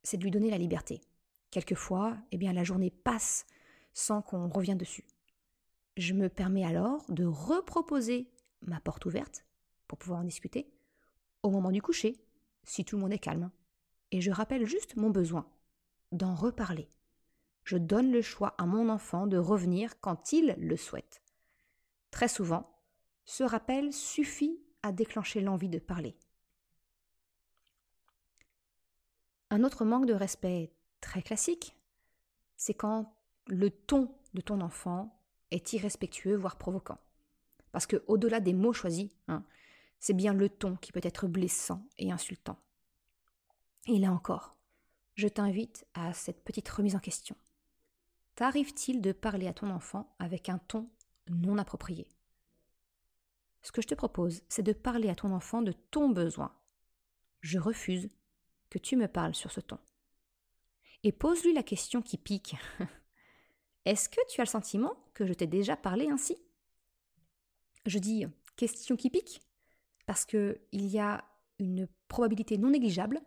c'est 0.01 0.17
de 0.17 0.23
lui 0.23 0.31
donner 0.31 0.49
la 0.49 0.57
liberté. 0.57 1.01
Quelquefois, 1.51 2.17
eh 2.31 2.39
bien, 2.39 2.53
la 2.53 2.63
journée 2.63 2.89
passe 2.89 3.45
sans 3.93 4.23
qu'on 4.23 4.49
revienne 4.49 4.79
dessus. 4.79 5.05
Je 5.95 6.13
me 6.13 6.27
permets 6.27 6.65
alors 6.65 7.05
de 7.09 7.25
reproposer 7.25 8.31
ma 8.61 8.79
porte 8.79 9.05
ouverte 9.05 9.45
pour 9.87 9.97
pouvoir 9.97 10.19
en 10.19 10.25
discuter 10.25 10.69
au 11.43 11.49
moment 11.49 11.71
du 11.71 11.81
coucher, 11.81 12.19
si 12.63 12.83
tout 12.83 12.95
le 12.95 13.01
monde 13.01 13.13
est 13.13 13.19
calme. 13.19 13.51
Et 14.11 14.21
je 14.21 14.31
rappelle 14.31 14.65
juste 14.65 14.95
mon 14.95 15.09
besoin 15.09 15.47
d'en 16.11 16.35
reparler 16.35 16.89
je 17.67 17.75
donne 17.75 18.13
le 18.13 18.21
choix 18.21 18.55
à 18.57 18.65
mon 18.65 18.87
enfant 18.87 19.27
de 19.27 19.37
revenir 19.37 19.99
quand 19.99 20.31
il 20.31 20.55
le 20.57 20.77
souhaite. 20.77 21.21
Très 22.11 22.29
souvent, 22.29 22.79
ce 23.25 23.43
rappel 23.43 23.91
suffit 23.91 24.63
à 24.83 24.93
déclencher 24.93 25.41
l'envie 25.41 25.67
de 25.67 25.77
parler. 25.77 26.15
Un 29.49 29.65
autre 29.65 29.83
manque 29.83 30.05
de 30.05 30.13
respect 30.13 30.71
très 31.01 31.21
classique, 31.21 31.75
c'est 32.55 32.73
quand 32.73 33.13
le 33.47 33.69
ton 33.69 34.15
de 34.33 34.39
ton 34.39 34.61
enfant 34.61 35.21
est 35.51 35.73
irrespectueux, 35.73 36.37
voire 36.37 36.57
provoquant. 36.57 36.99
Parce 37.71 37.85
que 37.85 38.03
au-delà 38.07 38.39
des 38.39 38.53
mots 38.53 38.73
choisis, 38.73 39.09
hein, 39.27 39.43
c'est 39.99 40.13
bien 40.13 40.33
le 40.33 40.49
ton 40.49 40.75
qui 40.75 40.91
peut 40.91 41.01
être 41.03 41.27
blessant 41.27 41.85
et 41.97 42.11
insultant. 42.11 42.57
Et 43.87 43.99
là 43.99 44.11
encore, 44.11 44.55
je 45.15 45.27
t'invite 45.27 45.85
à 45.93 46.13
cette 46.13 46.43
petite 46.43 46.69
remise 46.69 46.95
en 46.95 46.99
question. 46.99 47.35
T'arrive-t-il 48.35 49.01
de 49.01 49.11
parler 49.11 49.47
à 49.47 49.53
ton 49.53 49.69
enfant 49.71 50.13
avec 50.19 50.49
un 50.49 50.59
ton 50.59 50.89
non 51.29 51.57
approprié? 51.57 52.07
Ce 53.63 53.71
que 53.71 53.81
je 53.81 53.87
te 53.87 53.95
propose, 53.95 54.43
c'est 54.47 54.63
de 54.63 54.73
parler 54.73 55.09
à 55.09 55.15
ton 55.15 55.33
enfant 55.33 55.61
de 55.61 55.71
ton 55.71 56.09
besoin. 56.09 56.55
Je 57.41 57.59
refuse 57.59 58.09
que 58.69 58.77
tu 58.77 58.95
me 58.95 59.07
parles 59.07 59.35
sur 59.35 59.51
ce 59.51 59.59
ton. 59.59 59.79
Et 61.03 61.11
pose-lui 61.11 61.53
la 61.53 61.63
question 61.63 62.01
qui 62.01 62.17
pique. 62.17 62.55
Est-ce 63.85 64.09
que 64.09 64.21
tu 64.29 64.41
as 64.41 64.43
le 64.43 64.49
sentiment 64.49 64.93
que 65.13 65.25
je 65.25 65.33
t'ai 65.33 65.47
déjà 65.47 65.75
parlé 65.75 66.09
ainsi? 66.09 66.37
Je 67.87 67.99
dis 67.99 68.25
question 68.57 68.97
qui 68.97 69.09
pique 69.09 69.41
parce 70.07 70.25
qu'il 70.25 70.57
y 70.73 70.99
a 70.99 71.23
une 71.57 71.87
probabilité 72.09 72.57
non 72.57 72.71
négligeable 72.71 73.21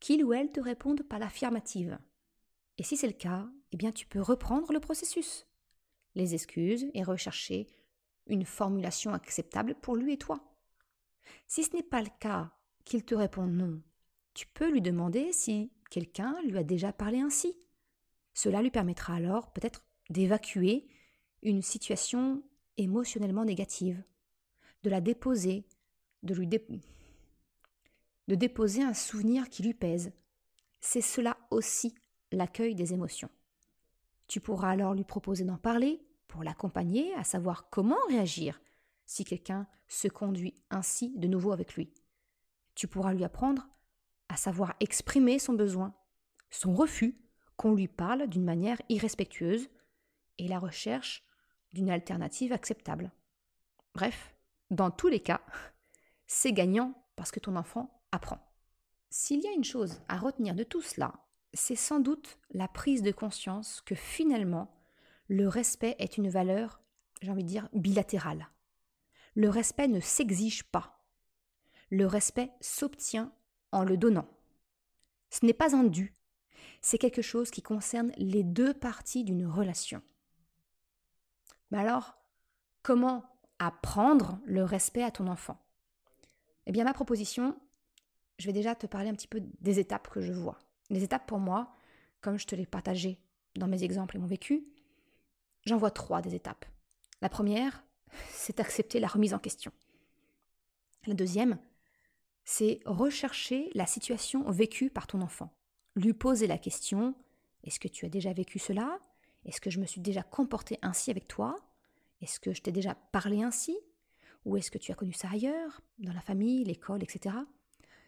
qu'il 0.00 0.24
ou 0.24 0.32
elle 0.32 0.50
te 0.50 0.58
réponde 0.58 1.04
par 1.04 1.20
l'affirmative. 1.20 1.96
Et 2.78 2.82
si 2.82 2.96
c'est 2.96 3.06
le 3.06 3.12
cas, 3.12 3.48
eh 3.70 3.76
bien 3.76 3.92
tu 3.92 4.06
peux 4.06 4.20
reprendre 4.20 4.72
le 4.72 4.80
processus, 4.80 5.46
les 6.16 6.34
excuses 6.34 6.90
et 6.94 7.04
rechercher 7.04 7.68
une 8.26 8.44
formulation 8.44 9.14
acceptable 9.14 9.76
pour 9.76 9.94
lui 9.94 10.14
et 10.14 10.18
toi. 10.18 10.52
Si 11.46 11.62
ce 11.62 11.76
n'est 11.76 11.84
pas 11.84 12.02
le 12.02 12.10
cas, 12.18 12.50
qu'il 12.84 13.04
te 13.04 13.14
réponde 13.14 13.52
non, 13.52 13.80
tu 14.34 14.48
peux 14.48 14.68
lui 14.68 14.82
demander 14.82 15.32
si 15.32 15.70
quelqu'un 15.90 16.36
lui 16.42 16.58
a 16.58 16.64
déjà 16.64 16.92
parlé 16.92 17.20
ainsi. 17.20 17.56
Cela 18.34 18.62
lui 18.62 18.72
permettra 18.72 19.14
alors 19.14 19.52
peut-être 19.52 19.84
d'évacuer 20.10 20.88
une 21.42 21.62
situation 21.62 22.42
émotionnellement 22.76 23.44
négative, 23.44 24.02
de 24.82 24.90
la 24.90 25.00
déposer, 25.00 25.66
de 26.22 26.34
lui 26.34 26.46
déposer 28.36 28.82
un 28.82 28.94
souvenir 28.94 29.48
qui 29.48 29.62
lui 29.62 29.74
pèse. 29.74 30.12
C'est 30.80 31.00
cela 31.00 31.36
aussi 31.50 31.94
l'accueil 32.32 32.74
des 32.74 32.92
émotions. 32.92 33.30
Tu 34.26 34.40
pourras 34.40 34.70
alors 34.70 34.94
lui 34.94 35.04
proposer 35.04 35.44
d'en 35.44 35.58
parler 35.58 36.00
pour 36.26 36.42
l'accompagner 36.42 37.12
à 37.14 37.24
savoir 37.24 37.68
comment 37.68 37.98
réagir 38.08 38.60
si 39.04 39.24
quelqu'un 39.24 39.66
se 39.88 40.08
conduit 40.08 40.54
ainsi 40.70 41.10
de 41.16 41.28
nouveau 41.28 41.52
avec 41.52 41.74
lui. 41.74 41.92
Tu 42.74 42.88
pourras 42.88 43.12
lui 43.12 43.24
apprendre 43.24 43.68
à 44.28 44.36
savoir 44.36 44.74
exprimer 44.80 45.38
son 45.38 45.52
besoin, 45.52 45.94
son 46.50 46.74
refus 46.74 47.18
qu'on 47.56 47.74
lui 47.74 47.88
parle 47.88 48.26
d'une 48.28 48.44
manière 48.44 48.80
irrespectueuse 48.88 49.68
et 50.38 50.48
la 50.48 50.58
recherche 50.58 51.22
d'une 51.72 51.90
alternative 51.90 52.52
acceptable. 52.52 53.10
Bref, 53.94 54.34
dans 54.70 54.90
tous 54.90 55.08
les 55.08 55.20
cas, 55.20 55.40
c'est 56.26 56.52
gagnant 56.52 56.94
parce 57.16 57.30
que 57.30 57.40
ton 57.40 57.56
enfant 57.56 58.02
apprend. 58.12 58.38
S'il 59.10 59.40
y 59.40 59.46
a 59.46 59.52
une 59.52 59.64
chose 59.64 60.00
à 60.08 60.18
retenir 60.18 60.54
de 60.54 60.64
tout 60.64 60.82
cela, 60.82 61.12
c'est 61.52 61.76
sans 61.76 62.00
doute 62.00 62.38
la 62.50 62.68
prise 62.68 63.02
de 63.02 63.12
conscience 63.12 63.82
que 63.82 63.94
finalement, 63.94 64.74
le 65.28 65.48
respect 65.48 65.96
est 65.98 66.16
une 66.16 66.30
valeur, 66.30 66.80
j'ai 67.20 67.30
envie 67.30 67.44
de 67.44 67.48
dire, 67.48 67.68
bilatérale. 67.74 68.48
Le 69.34 69.48
respect 69.48 69.88
ne 69.88 70.00
s'exige 70.00 70.64
pas. 70.64 71.04
Le 71.90 72.06
respect 72.06 72.50
s'obtient 72.60 73.32
en 73.70 73.84
le 73.84 73.96
donnant. 73.96 74.28
Ce 75.30 75.44
n'est 75.44 75.54
pas 75.54 75.74
un 75.74 75.84
dû, 75.84 76.14
c'est 76.82 76.98
quelque 76.98 77.22
chose 77.22 77.50
qui 77.50 77.62
concerne 77.62 78.12
les 78.16 78.42
deux 78.42 78.74
parties 78.74 79.24
d'une 79.24 79.46
relation. 79.46 80.02
Mais 81.72 81.78
alors, 81.78 82.14
comment 82.82 83.24
apprendre 83.58 84.38
le 84.44 84.62
respect 84.62 85.02
à 85.02 85.10
ton 85.10 85.26
enfant? 85.26 85.58
Eh 86.66 86.72
bien, 86.72 86.84
ma 86.84 86.92
proposition, 86.92 87.58
je 88.38 88.46
vais 88.46 88.52
déjà 88.52 88.74
te 88.74 88.86
parler 88.86 89.08
un 89.08 89.14
petit 89.14 89.26
peu 89.26 89.40
des 89.60 89.80
étapes 89.80 90.08
que 90.08 90.20
je 90.20 90.32
vois. 90.32 90.58
Les 90.90 91.02
étapes 91.02 91.26
pour 91.26 91.38
moi, 91.38 91.74
comme 92.20 92.38
je 92.38 92.46
te 92.46 92.54
l'ai 92.54 92.66
partagé 92.66 93.18
dans 93.56 93.66
mes 93.66 93.82
exemples 93.82 94.16
et 94.16 94.18
mon 94.20 94.26
vécu, 94.26 94.64
j'en 95.64 95.78
vois 95.78 95.90
trois 95.90 96.20
des 96.20 96.34
étapes. 96.34 96.66
La 97.22 97.30
première, 97.30 97.82
c'est 98.28 98.60
accepter 98.60 99.00
la 99.00 99.08
remise 99.08 99.34
en 99.34 99.38
question. 99.38 99.72
La 101.06 101.14
deuxième, 101.14 101.58
c'est 102.44 102.80
rechercher 102.84 103.70
la 103.74 103.86
situation 103.86 104.48
vécue 104.50 104.90
par 104.90 105.06
ton 105.06 105.22
enfant. 105.22 105.56
Lui 105.96 106.12
poser 106.12 106.46
la 106.46 106.58
question 106.58 107.14
est-ce 107.64 107.80
que 107.80 107.88
tu 107.88 108.04
as 108.04 108.08
déjà 108.08 108.32
vécu 108.32 108.58
cela? 108.58 108.98
Est-ce 109.44 109.60
que 109.60 109.70
je 109.70 109.80
me 109.80 109.86
suis 109.86 110.00
déjà 110.00 110.22
comporté 110.22 110.78
ainsi 110.82 111.10
avec 111.10 111.28
toi? 111.28 111.56
Est-ce 112.20 112.40
que 112.40 112.52
je 112.52 112.62
t'ai 112.62 112.72
déjà 112.72 112.94
parlé 112.94 113.42
ainsi? 113.42 113.76
Ou 114.44 114.56
est-ce 114.56 114.70
que 114.70 114.78
tu 114.78 114.92
as 114.92 114.94
connu 114.94 115.12
ça 115.12 115.28
ailleurs, 115.30 115.80
dans 115.98 116.12
la 116.12 116.20
famille, 116.20 116.64
l'école, 116.64 117.02
etc. 117.02 117.34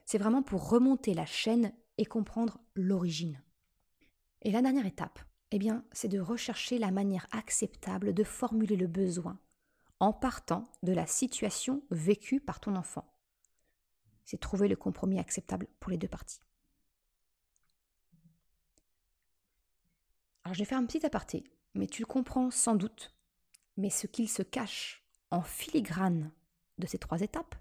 C'est 0.04 0.18
vraiment 0.18 0.42
pour 0.42 0.68
remonter 0.68 1.14
la 1.14 1.26
chaîne 1.26 1.72
et 1.98 2.04
comprendre 2.04 2.58
l'origine. 2.74 3.40
Et 4.42 4.50
la 4.50 4.62
dernière 4.62 4.86
étape, 4.86 5.20
eh 5.50 5.58
bien, 5.58 5.84
c'est 5.92 6.08
de 6.08 6.20
rechercher 6.20 6.78
la 6.78 6.90
manière 6.90 7.26
acceptable 7.30 8.12
de 8.12 8.24
formuler 8.24 8.76
le 8.76 8.86
besoin 8.86 9.38
en 10.00 10.12
partant 10.12 10.64
de 10.82 10.92
la 10.92 11.06
situation 11.06 11.82
vécue 11.90 12.40
par 12.40 12.60
ton 12.60 12.76
enfant. 12.76 13.06
C'est 14.24 14.40
trouver 14.40 14.68
le 14.68 14.76
compromis 14.76 15.18
acceptable 15.18 15.66
pour 15.80 15.90
les 15.90 15.98
deux 15.98 16.08
parties. 16.08 16.40
Alors 20.44 20.54
je 20.54 20.59
vais 20.61 20.64
faire 20.64 20.78
un 20.78 20.87
petit 20.87 21.04
aparté, 21.04 21.44
mais 21.74 21.87
tu 21.87 22.02
le 22.02 22.07
comprends 22.07 22.50
sans 22.50 22.74
doute. 22.74 23.14
Mais 23.76 23.90
ce 23.90 24.07
qu'il 24.07 24.28
se 24.28 24.42
cache 24.42 25.02
en 25.30 25.42
filigrane 25.42 26.30
de 26.78 26.87
ces 26.87 26.98
trois 26.98 27.22
étapes, 27.22 27.54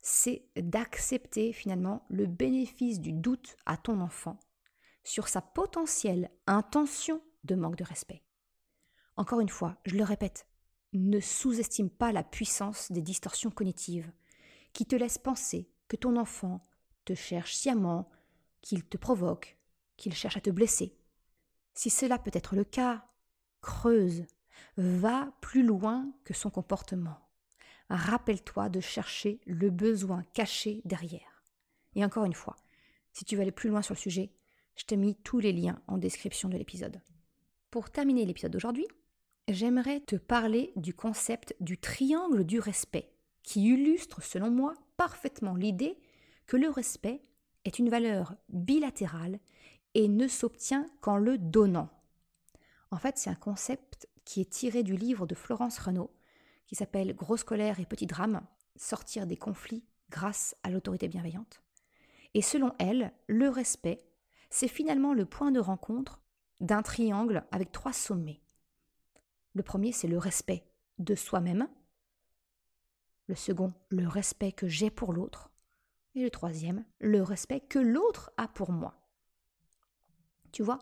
c'est 0.00 0.44
d'accepter 0.56 1.52
finalement 1.52 2.06
le 2.08 2.26
bénéfice 2.26 3.00
du 3.00 3.12
doute 3.12 3.56
à 3.66 3.76
ton 3.76 4.00
enfant 4.00 4.38
sur 5.02 5.28
sa 5.28 5.42
potentielle 5.42 6.30
intention 6.46 7.20
de 7.44 7.54
manque 7.54 7.76
de 7.76 7.84
respect. 7.84 8.22
Encore 9.16 9.40
une 9.40 9.48
fois, 9.48 9.76
je 9.84 9.96
le 9.96 10.04
répète, 10.04 10.46
ne 10.92 11.18
sous-estime 11.18 11.90
pas 11.90 12.12
la 12.12 12.22
puissance 12.22 12.92
des 12.92 13.02
distorsions 13.02 13.50
cognitives 13.50 14.10
qui 14.72 14.86
te 14.86 14.96
laissent 14.96 15.18
penser 15.18 15.68
que 15.88 15.96
ton 15.96 16.16
enfant 16.16 16.64
te 17.04 17.14
cherche 17.14 17.54
sciemment, 17.54 18.08
qu'il 18.62 18.84
te 18.84 18.96
provoque, 18.96 19.58
qu'il 19.96 20.14
cherche 20.14 20.36
à 20.36 20.40
te 20.40 20.50
blesser. 20.50 20.96
Si 21.78 21.90
cela 21.90 22.18
peut 22.18 22.32
être 22.34 22.56
le 22.56 22.64
cas, 22.64 23.06
creuse, 23.60 24.24
va 24.76 25.32
plus 25.40 25.62
loin 25.62 26.12
que 26.24 26.34
son 26.34 26.50
comportement. 26.50 27.20
Rappelle-toi 27.88 28.68
de 28.68 28.80
chercher 28.80 29.38
le 29.46 29.70
besoin 29.70 30.24
caché 30.34 30.82
derrière. 30.84 31.44
Et 31.94 32.04
encore 32.04 32.24
une 32.24 32.34
fois, 32.34 32.56
si 33.12 33.24
tu 33.24 33.36
veux 33.36 33.42
aller 33.42 33.52
plus 33.52 33.70
loin 33.70 33.80
sur 33.80 33.94
le 33.94 34.00
sujet, 34.00 34.32
je 34.74 34.86
t'ai 34.86 34.96
mis 34.96 35.14
tous 35.22 35.38
les 35.38 35.52
liens 35.52 35.80
en 35.86 35.98
description 35.98 36.48
de 36.48 36.56
l'épisode. 36.56 37.00
Pour 37.70 37.90
terminer 37.90 38.26
l'épisode 38.26 38.50
d'aujourd'hui, 38.50 38.88
j'aimerais 39.46 40.00
te 40.00 40.16
parler 40.16 40.72
du 40.74 40.94
concept 40.94 41.54
du 41.60 41.78
triangle 41.78 42.42
du 42.42 42.58
respect, 42.58 43.12
qui 43.44 43.62
illustre 43.62 44.20
selon 44.20 44.50
moi 44.50 44.74
parfaitement 44.96 45.54
l'idée 45.54 45.96
que 46.48 46.56
le 46.56 46.70
respect 46.70 47.22
est 47.64 47.78
une 47.78 47.88
valeur 47.88 48.34
bilatérale 48.48 49.38
et 49.98 50.08
ne 50.08 50.28
s'obtient 50.28 50.86
qu'en 51.00 51.16
le 51.16 51.36
donnant. 51.36 51.90
En 52.90 52.98
fait, 52.98 53.18
c'est 53.18 53.30
un 53.30 53.34
concept 53.34 54.08
qui 54.24 54.40
est 54.40 54.50
tiré 54.50 54.82
du 54.82 54.96
livre 54.96 55.26
de 55.26 55.34
Florence 55.34 55.78
Renaud, 55.78 56.10
qui 56.66 56.76
s'appelle 56.76 57.14
Grosse 57.14 57.44
colère 57.44 57.80
et 57.80 57.86
petit 57.86 58.06
drame, 58.06 58.40
sortir 58.76 59.26
des 59.26 59.36
conflits 59.36 59.84
grâce 60.08 60.54
à 60.62 60.70
l'autorité 60.70 61.08
bienveillante. 61.08 61.62
Et 62.34 62.42
selon 62.42 62.72
elle, 62.78 63.12
le 63.26 63.48
respect 63.48 64.08
c'est 64.50 64.68
finalement 64.68 65.12
le 65.12 65.26
point 65.26 65.50
de 65.50 65.60
rencontre 65.60 66.22
d'un 66.60 66.82
triangle 66.82 67.44
avec 67.50 67.72
trois 67.72 67.92
sommets. 67.92 68.40
Le 69.52 69.62
premier, 69.62 69.92
c'est 69.92 70.08
le 70.08 70.18
respect 70.18 70.64
de 70.98 71.14
soi-même. 71.14 71.68
Le 73.26 73.34
second, 73.34 73.74
le 73.90 74.08
respect 74.08 74.52
que 74.52 74.68
j'ai 74.68 74.90
pour 74.90 75.12
l'autre. 75.12 75.50
Et 76.14 76.22
le 76.22 76.30
troisième, 76.30 76.84
le 77.00 77.22
respect 77.22 77.60
que 77.60 77.78
l'autre 77.78 78.32
a 78.36 78.48
pour 78.48 78.72
moi. 78.72 78.97
Tu 80.52 80.62
vois, 80.62 80.78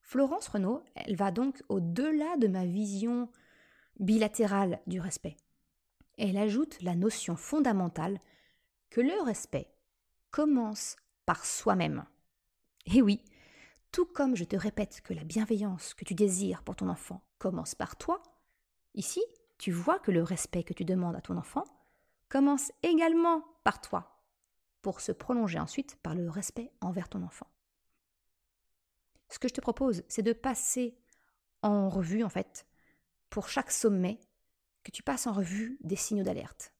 Florence 0.00 0.48
Renaud, 0.48 0.82
elle 0.94 1.16
va 1.16 1.30
donc 1.30 1.62
au-delà 1.68 2.36
de 2.38 2.48
ma 2.48 2.64
vision 2.64 3.28
bilatérale 3.98 4.80
du 4.86 5.00
respect. 5.00 5.36
Elle 6.16 6.36
ajoute 6.36 6.80
la 6.82 6.94
notion 6.94 7.36
fondamentale 7.36 8.20
que 8.90 9.00
le 9.00 9.22
respect 9.22 9.70
commence 10.30 10.96
par 11.26 11.44
soi-même. 11.44 12.04
Et 12.86 13.02
oui, 13.02 13.22
tout 13.92 14.06
comme 14.06 14.34
je 14.34 14.44
te 14.44 14.56
répète 14.56 15.00
que 15.02 15.14
la 15.14 15.24
bienveillance 15.24 15.94
que 15.94 16.04
tu 16.04 16.14
désires 16.14 16.62
pour 16.62 16.76
ton 16.76 16.88
enfant 16.88 17.22
commence 17.38 17.74
par 17.74 17.96
toi, 17.96 18.22
ici, 18.94 19.22
tu 19.58 19.72
vois 19.72 19.98
que 19.98 20.10
le 20.10 20.22
respect 20.22 20.62
que 20.62 20.74
tu 20.74 20.84
demandes 20.84 21.16
à 21.16 21.20
ton 21.20 21.36
enfant 21.36 21.64
commence 22.28 22.72
également 22.82 23.44
par 23.64 23.80
toi, 23.80 24.22
pour 24.82 25.00
se 25.00 25.12
prolonger 25.12 25.58
ensuite 25.58 25.96
par 25.96 26.14
le 26.14 26.30
respect 26.30 26.70
envers 26.80 27.08
ton 27.08 27.22
enfant. 27.22 27.46
Ce 29.28 29.38
que 29.38 29.48
je 29.48 29.54
te 29.54 29.60
propose, 29.60 30.02
c'est 30.08 30.22
de 30.22 30.32
passer 30.32 30.96
en 31.62 31.88
revue, 31.88 32.24
en 32.24 32.28
fait, 32.28 32.66
pour 33.30 33.48
chaque 33.48 33.70
sommet, 33.70 34.20
que 34.84 34.90
tu 34.90 35.02
passes 35.02 35.26
en 35.26 35.32
revue 35.32 35.78
des 35.82 35.96
signaux 35.96 36.24
d'alerte. 36.24 36.72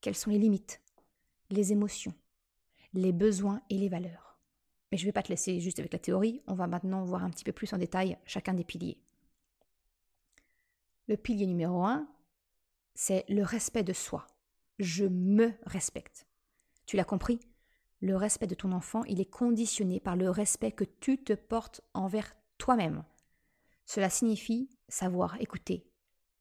Quelles 0.00 0.16
sont 0.16 0.30
les 0.30 0.38
limites, 0.38 0.80
les 1.50 1.72
émotions, 1.72 2.14
les 2.92 3.12
besoins 3.12 3.62
et 3.70 3.78
les 3.78 3.88
valeurs. 3.88 4.38
Mais 4.90 4.98
je 4.98 5.04
ne 5.04 5.08
vais 5.08 5.12
pas 5.12 5.22
te 5.22 5.28
laisser 5.28 5.60
juste 5.60 5.78
avec 5.78 5.92
la 5.92 5.98
théorie, 5.98 6.42
on 6.46 6.54
va 6.54 6.66
maintenant 6.66 7.04
voir 7.04 7.22
un 7.22 7.30
petit 7.30 7.44
peu 7.44 7.52
plus 7.52 7.72
en 7.72 7.78
détail 7.78 8.18
chacun 8.24 8.54
des 8.54 8.64
piliers. 8.64 8.98
Le 11.06 11.16
pilier 11.16 11.46
numéro 11.46 11.84
un, 11.84 12.08
c'est 12.94 13.24
le 13.28 13.42
respect 13.42 13.82
de 13.82 13.92
soi. 13.92 14.26
Je 14.78 15.04
me 15.04 15.52
respecte. 15.66 16.26
Tu 16.86 16.96
l'as 16.96 17.04
compris? 17.04 17.40
Le 18.00 18.16
respect 18.16 18.46
de 18.46 18.54
ton 18.54 18.72
enfant, 18.72 19.04
il 19.04 19.20
est 19.20 19.30
conditionné 19.30 20.00
par 20.00 20.16
le 20.16 20.30
respect 20.30 20.72
que 20.72 20.84
tu 20.84 21.22
te 21.22 21.34
portes 21.34 21.82
envers 21.92 22.34
toi-même. 22.56 23.04
Cela 23.84 24.08
signifie 24.08 24.70
savoir 24.88 25.40
écouter 25.40 25.86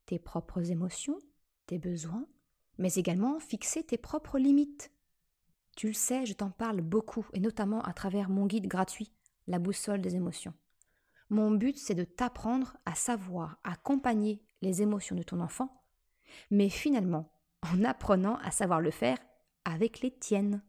tes 0.05 0.19
propres 0.19 0.71
émotions, 0.71 1.19
tes 1.65 1.77
besoins, 1.77 2.25
mais 2.77 2.93
également 2.93 3.39
fixer 3.39 3.83
tes 3.83 3.97
propres 3.97 4.39
limites. 4.39 4.91
Tu 5.75 5.87
le 5.87 5.93
sais, 5.93 6.25
je 6.25 6.33
t'en 6.33 6.49
parle 6.49 6.81
beaucoup, 6.81 7.27
et 7.33 7.39
notamment 7.39 7.81
à 7.81 7.93
travers 7.93 8.29
mon 8.29 8.45
guide 8.45 8.67
gratuit, 8.67 9.11
La 9.47 9.59
boussole 9.59 10.01
des 10.01 10.15
émotions. 10.15 10.53
Mon 11.29 11.51
but, 11.51 11.77
c'est 11.77 11.95
de 11.95 12.03
t'apprendre 12.03 12.77
à 12.85 12.95
savoir 12.95 13.59
accompagner 13.63 14.41
les 14.61 14.81
émotions 14.81 15.15
de 15.15 15.23
ton 15.23 15.39
enfant, 15.39 15.83
mais 16.51 16.69
finalement, 16.69 17.31
en 17.61 17.83
apprenant 17.83 18.37
à 18.37 18.51
savoir 18.51 18.81
le 18.81 18.91
faire 18.91 19.17
avec 19.65 20.01
les 20.01 20.11
tiennes. 20.11 20.61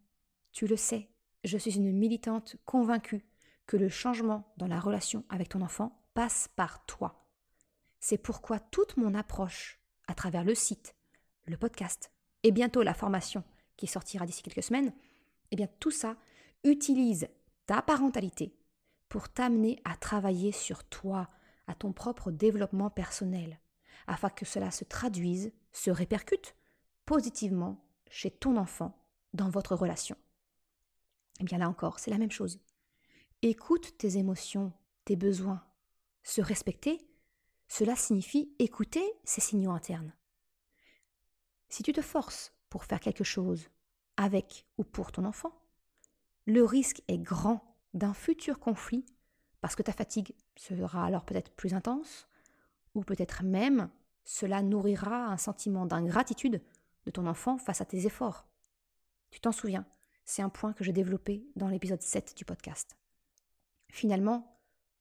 Tu 0.52 0.66
le 0.66 0.76
sais, 0.76 1.08
je 1.44 1.56
suis 1.56 1.76
une 1.76 1.92
militante 1.92 2.56
convaincue 2.64 3.24
que 3.66 3.76
le 3.76 3.88
changement 3.88 4.52
dans 4.56 4.66
la 4.66 4.80
relation 4.80 5.24
avec 5.28 5.48
ton 5.48 5.62
enfant 5.62 6.02
passe 6.14 6.48
par 6.56 6.84
toi. 6.86 7.26
C'est 8.00 8.18
pourquoi 8.18 8.58
toute 8.58 8.96
mon 8.96 9.14
approche, 9.14 9.80
à 10.08 10.14
travers 10.14 10.44
le 10.44 10.54
site, 10.54 10.96
le 11.46 11.56
podcast 11.56 12.10
et 12.42 12.50
bientôt 12.50 12.82
la 12.82 12.94
formation 12.94 13.44
qui 13.76 13.86
sortira 13.86 14.26
d'ici 14.26 14.42
quelques 14.42 14.62
semaines, 14.62 14.92
eh 15.50 15.56
bien 15.56 15.68
tout 15.78 15.90
ça 15.90 16.16
utilise 16.64 17.28
ta 17.66 17.82
parentalité 17.82 18.56
pour 19.08 19.28
t'amener 19.28 19.80
à 19.84 19.96
travailler 19.96 20.52
sur 20.52 20.84
toi, 20.84 21.28
à 21.66 21.74
ton 21.74 21.92
propre 21.92 22.30
développement 22.30 22.90
personnel, 22.90 23.60
afin 24.06 24.30
que 24.30 24.44
cela 24.44 24.70
se 24.70 24.84
traduise, 24.84 25.52
se 25.72 25.90
répercute 25.90 26.56
positivement 27.06 27.84
chez 28.08 28.30
ton 28.30 28.56
enfant 28.56 28.96
dans 29.32 29.50
votre 29.50 29.74
relation. 29.74 30.16
Eh 31.40 31.44
bien 31.44 31.58
là 31.58 31.68
encore, 31.68 31.98
c'est 31.98 32.10
la 32.10 32.18
même 32.18 32.30
chose. 32.30 32.60
Écoute 33.42 33.96
tes 33.96 34.18
émotions, 34.18 34.72
tes 35.06 35.16
besoins. 35.16 35.64
Se 36.22 36.42
respecter, 36.42 37.00
cela 37.66 37.96
signifie 37.96 38.54
écouter 38.58 39.02
ses 39.24 39.40
signaux 39.40 39.70
internes. 39.70 40.12
Si 41.70 41.82
tu 41.82 41.92
te 41.92 42.02
forces 42.02 42.52
pour 42.68 42.84
faire 42.84 43.00
quelque 43.00 43.24
chose 43.24 43.68
avec 44.18 44.66
ou 44.76 44.84
pour 44.84 45.12
ton 45.12 45.24
enfant, 45.24 45.54
le 46.44 46.62
risque 46.62 47.02
est 47.08 47.18
grand 47.18 47.76
d'un 47.94 48.12
futur 48.12 48.58
conflit 48.58 49.06
parce 49.62 49.76
que 49.76 49.82
ta 49.82 49.92
fatigue 49.92 50.34
sera 50.56 51.06
alors 51.06 51.24
peut-être 51.24 51.52
plus 51.52 51.72
intense 51.72 52.28
ou 52.94 53.02
peut-être 53.02 53.42
même 53.44 53.88
cela 54.24 54.62
nourrira 54.62 55.26
un 55.26 55.38
sentiment 55.38 55.86
d'ingratitude 55.86 56.62
de 57.06 57.10
ton 57.10 57.26
enfant 57.26 57.56
face 57.56 57.80
à 57.80 57.86
tes 57.86 58.04
efforts. 58.04 58.46
Tu 59.30 59.40
t'en 59.40 59.52
souviens, 59.52 59.86
c'est 60.30 60.42
un 60.42 60.48
point 60.48 60.72
que 60.72 60.84
j'ai 60.84 60.92
développé 60.92 61.44
dans 61.56 61.66
l'épisode 61.66 62.02
7 62.02 62.36
du 62.36 62.44
podcast. 62.44 62.96
Finalement, 63.88 64.60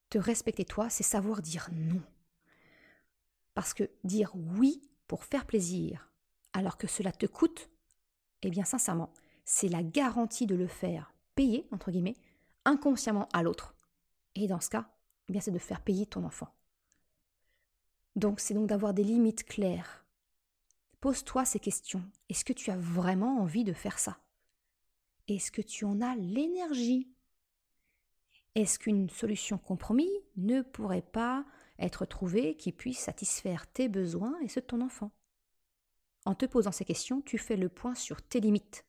te 0.09 0.17
respecter 0.17 0.65
toi, 0.65 0.89
c'est 0.89 1.03
savoir 1.03 1.43
dire 1.43 1.69
non. 1.71 2.01
Parce 3.53 3.75
que 3.75 3.91
dire 4.03 4.31
oui 4.33 4.81
pour 5.07 5.23
faire 5.23 5.45
plaisir, 5.45 6.11
alors 6.53 6.79
que 6.79 6.87
cela 6.87 7.11
te 7.11 7.27
coûte, 7.27 7.69
eh 8.41 8.49
bien 8.49 8.65
sincèrement, 8.65 9.13
c'est 9.45 9.67
la 9.67 9.83
garantie 9.83 10.47
de 10.47 10.55
le 10.55 10.65
faire 10.65 11.13
payer, 11.35 11.67
entre 11.71 11.91
guillemets, 11.91 12.17
inconsciemment 12.65 13.29
à 13.31 13.43
l'autre. 13.43 13.75
Et 14.33 14.47
dans 14.47 14.59
ce 14.59 14.71
cas, 14.71 14.89
eh 15.27 15.31
bien 15.31 15.41
c'est 15.41 15.51
de 15.51 15.59
faire 15.59 15.81
payer 15.81 16.07
ton 16.07 16.23
enfant. 16.23 16.49
Donc 18.15 18.39
c'est 18.39 18.55
donc 18.55 18.65
d'avoir 18.65 18.95
des 18.95 19.03
limites 19.03 19.43
claires. 19.43 20.07
Pose-toi 21.01 21.45
ces 21.45 21.59
questions. 21.59 22.03
Est-ce 22.29 22.43
que 22.43 22.53
tu 22.53 22.71
as 22.71 22.77
vraiment 22.77 23.41
envie 23.41 23.63
de 23.63 23.73
faire 23.73 23.99
ça? 23.99 24.17
Est-ce 25.29 25.51
que 25.51 25.61
tu 25.61 25.85
en 25.85 26.01
as 26.01 26.15
l'énergie? 26.15 27.07
Est-ce 28.55 28.79
qu'une 28.79 29.09
solution 29.11 29.59
compromis 29.59 30.09
ne 30.37 30.63
pourrait 30.63 31.03
pas 31.03 31.45
être 31.77 32.05
trouvée 32.05 32.57
qui 32.57 32.71
puisse 32.71 32.97
satisfaire 32.97 33.67
tes 33.67 33.89
besoins 33.89 34.37
et 34.41 34.47
ceux 34.47 34.61
de 34.61 34.65
ton 34.65 34.81
enfant? 34.81 35.11
En 36.25 36.33
te 36.33 36.47
posant 36.47 36.71
ces 36.71 36.83
questions, 36.83 37.21
tu 37.21 37.37
fais 37.37 37.57
le 37.57 37.69
point 37.69 37.93
sur 37.93 38.23
tes 38.23 38.39
limites, 38.39 38.85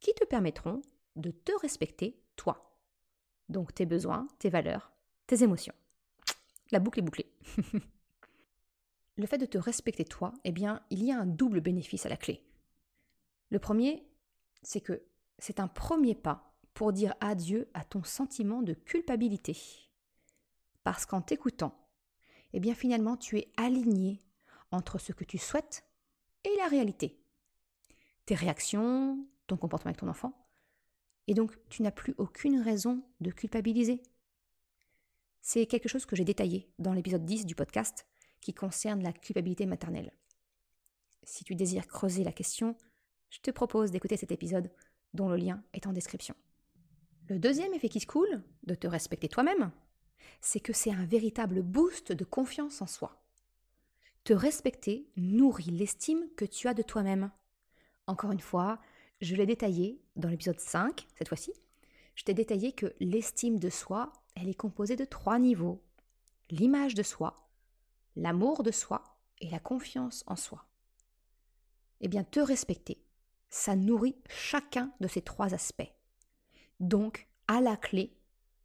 qui 0.00 0.12
te 0.14 0.24
permettront 0.24 0.82
de 1.14 1.30
te 1.30 1.52
respecter 1.60 2.20
toi. 2.34 2.76
Donc 3.48 3.72
tes 3.72 3.86
besoins, 3.86 4.26
tes 4.40 4.50
valeurs, 4.50 4.92
tes 5.28 5.44
émotions. 5.44 5.74
La 6.72 6.80
boucle 6.80 6.98
est 6.98 7.02
bouclée. 7.02 7.32
le 9.16 9.26
fait 9.26 9.38
de 9.38 9.46
te 9.46 9.58
respecter 9.58 10.04
toi, 10.04 10.34
eh 10.42 10.52
bien, 10.52 10.82
il 10.90 11.04
y 11.04 11.12
a 11.12 11.20
un 11.20 11.26
double 11.26 11.60
bénéfice 11.60 12.04
à 12.04 12.08
la 12.08 12.16
clé. 12.16 12.44
Le 13.50 13.60
premier, 13.60 14.04
c'est 14.62 14.80
que 14.80 15.02
c'est 15.38 15.60
un 15.60 15.68
premier 15.68 16.14
pas 16.14 16.52
pour 16.74 16.92
dire 16.92 17.14
adieu 17.20 17.68
à 17.74 17.84
ton 17.84 18.04
sentiment 18.04 18.62
de 18.62 18.74
culpabilité. 18.74 19.56
Parce 20.84 21.06
qu'en 21.06 21.20
t'écoutant, 21.20 21.76
eh 22.52 22.60
bien 22.60 22.74
finalement 22.74 23.16
tu 23.16 23.38
es 23.38 23.52
aligné 23.56 24.22
entre 24.70 24.98
ce 24.98 25.12
que 25.12 25.24
tu 25.24 25.38
souhaites 25.38 25.84
et 26.44 26.54
la 26.56 26.68
réalité. 26.68 27.20
Tes 28.26 28.34
réactions, 28.34 29.26
ton 29.46 29.56
comportement 29.56 29.90
avec 29.90 30.00
ton 30.00 30.08
enfant. 30.08 30.32
Et 31.26 31.34
donc 31.34 31.56
tu 31.68 31.82
n'as 31.82 31.90
plus 31.90 32.14
aucune 32.18 32.60
raison 32.60 33.02
de 33.20 33.30
culpabiliser. 33.30 34.02
C'est 35.40 35.66
quelque 35.66 35.88
chose 35.88 36.06
que 36.06 36.16
j'ai 36.16 36.24
détaillé 36.24 36.70
dans 36.78 36.92
l'épisode 36.92 37.24
10 37.24 37.46
du 37.46 37.54
podcast 37.54 38.06
qui 38.40 38.54
concerne 38.54 39.02
la 39.02 39.12
culpabilité 39.12 39.66
maternelle. 39.66 40.12
Si 41.22 41.44
tu 41.44 41.54
désires 41.54 41.86
creuser 41.86 42.24
la 42.24 42.32
question, 42.32 42.76
je 43.30 43.40
te 43.40 43.50
propose 43.50 43.90
d'écouter 43.90 44.16
cet 44.16 44.32
épisode 44.32 44.70
dont 45.14 45.28
le 45.28 45.36
lien 45.36 45.62
est 45.72 45.86
en 45.86 45.92
description. 45.92 46.34
Le 47.28 47.38
deuxième 47.38 47.74
effet 47.74 47.88
qui 47.88 48.00
se 48.00 48.06
coule, 48.06 48.42
de 48.64 48.74
te 48.74 48.86
respecter 48.86 49.28
toi-même, 49.28 49.70
c'est 50.40 50.60
que 50.60 50.72
c'est 50.72 50.92
un 50.92 51.04
véritable 51.04 51.62
boost 51.62 52.12
de 52.12 52.24
confiance 52.24 52.80
en 52.80 52.86
soi. 52.86 53.22
Te 54.24 54.32
respecter 54.32 55.08
nourrit 55.16 55.70
l'estime 55.70 56.28
que 56.36 56.44
tu 56.44 56.68
as 56.68 56.74
de 56.74 56.82
toi-même. 56.82 57.30
Encore 58.06 58.32
une 58.32 58.40
fois, 58.40 58.78
je 59.20 59.34
l'ai 59.34 59.46
détaillé 59.46 60.00
dans 60.16 60.28
l'épisode 60.28 60.60
5, 60.60 61.06
cette 61.16 61.28
fois-ci. 61.28 61.52
Je 62.14 62.24
t'ai 62.24 62.34
détaillé 62.34 62.72
que 62.72 62.94
l'estime 63.00 63.58
de 63.58 63.70
soi, 63.70 64.12
elle 64.34 64.48
est 64.48 64.54
composée 64.54 64.96
de 64.96 65.04
trois 65.04 65.38
niveaux. 65.38 65.82
L'image 66.50 66.94
de 66.94 67.02
soi, 67.02 67.48
l'amour 68.16 68.62
de 68.62 68.70
soi 68.70 69.04
et 69.40 69.50
la 69.50 69.58
confiance 69.58 70.24
en 70.26 70.36
soi. 70.36 70.64
Eh 72.00 72.08
bien, 72.08 72.24
te 72.24 72.40
respecter, 72.40 73.02
ça 73.50 73.76
nourrit 73.76 74.16
chacun 74.28 74.92
de 75.00 75.08
ces 75.08 75.22
trois 75.22 75.54
aspects. 75.54 75.92
Donc, 76.80 77.28
à 77.46 77.60
la 77.60 77.76
clé, 77.76 78.16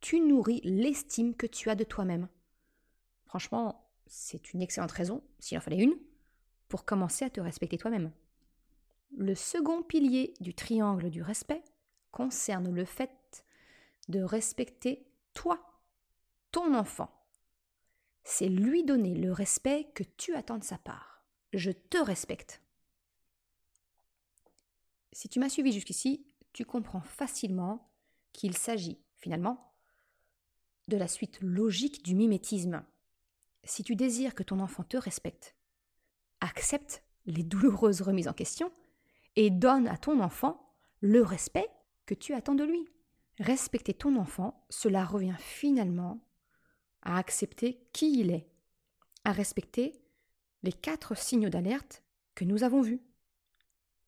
tu 0.01 0.19
nourris 0.19 0.61
l'estime 0.63 1.35
que 1.35 1.47
tu 1.47 1.69
as 1.69 1.75
de 1.75 1.83
toi-même. 1.83 2.27
Franchement, 3.25 3.89
c'est 4.07 4.53
une 4.53 4.61
excellente 4.61 4.91
raison, 4.91 5.23
s'il 5.39 5.57
en 5.57 5.61
fallait 5.61 5.83
une, 5.83 5.97
pour 6.67 6.85
commencer 6.85 7.25
à 7.25 7.29
te 7.29 7.41
respecter 7.41 7.77
toi-même. 7.77 8.11
Le 9.15 9.35
second 9.35 9.83
pilier 9.83 10.33
du 10.39 10.53
triangle 10.53 11.09
du 11.09 11.21
respect 11.21 11.63
concerne 12.11 12.73
le 12.73 12.85
fait 12.85 13.45
de 14.09 14.21
respecter 14.21 15.07
toi, 15.33 15.59
ton 16.51 16.73
enfant 16.73 17.23
c'est 18.23 18.47
lui 18.47 18.83
donner 18.83 19.15
le 19.15 19.31
respect 19.31 19.87
que 19.93 20.03
tu 20.03 20.33
attends 20.33 20.57
de 20.57 20.63
sa 20.63 20.77
part. 20.77 21.23
Je 21.51 21.71
te 21.71 21.97
respecte. 21.97 22.61
Si 25.13 25.29
tu 25.29 25.39
m'as 25.39 25.49
suivi 25.49 25.71
jusqu'ici, 25.71 26.25
tu 26.53 26.65
comprends 26.65 27.01
facilement 27.01 27.89
qu'il 28.33 28.57
s'agit, 28.57 28.99
finalement, 29.17 29.73
de 30.87 30.97
la 30.97 31.07
suite 31.07 31.39
logique 31.41 32.03
du 32.03 32.15
mimétisme. 32.15 32.83
Si 33.63 33.83
tu 33.83 33.95
désires 33.95 34.35
que 34.35 34.43
ton 34.43 34.59
enfant 34.59 34.83
te 34.83 34.97
respecte, 34.97 35.55
accepte 36.41 37.03
les 37.25 37.43
douloureuses 37.43 38.01
remises 38.01 38.27
en 38.27 38.33
question 38.33 38.71
et 39.35 39.49
donne 39.49 39.87
à 39.87 39.97
ton 39.97 40.19
enfant 40.19 40.75
le 40.99 41.21
respect 41.21 41.69
que 42.05 42.15
tu 42.15 42.33
attends 42.33 42.55
de 42.55 42.63
lui. 42.63 42.89
Respecter 43.39 43.93
ton 43.93 44.15
enfant, 44.15 44.65
cela 44.69 45.05
revient 45.05 45.35
finalement 45.39 46.27
à 47.03 47.17
accepter 47.17 47.87
qui 47.93 48.19
il 48.19 48.31
est, 48.31 48.49
à 49.23 49.31
respecter 49.31 50.01
les 50.63 50.73
quatre 50.73 51.15
signaux 51.15 51.49
d'alerte 51.49 52.03
que 52.35 52.45
nous 52.45 52.63
avons 52.63 52.81
vus, 52.81 53.01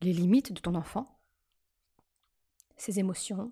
les 0.05 0.13
limites 0.13 0.53
de 0.53 0.59
ton 0.59 0.75
enfant, 0.75 1.19
ses 2.77 2.99
émotions, 2.99 3.51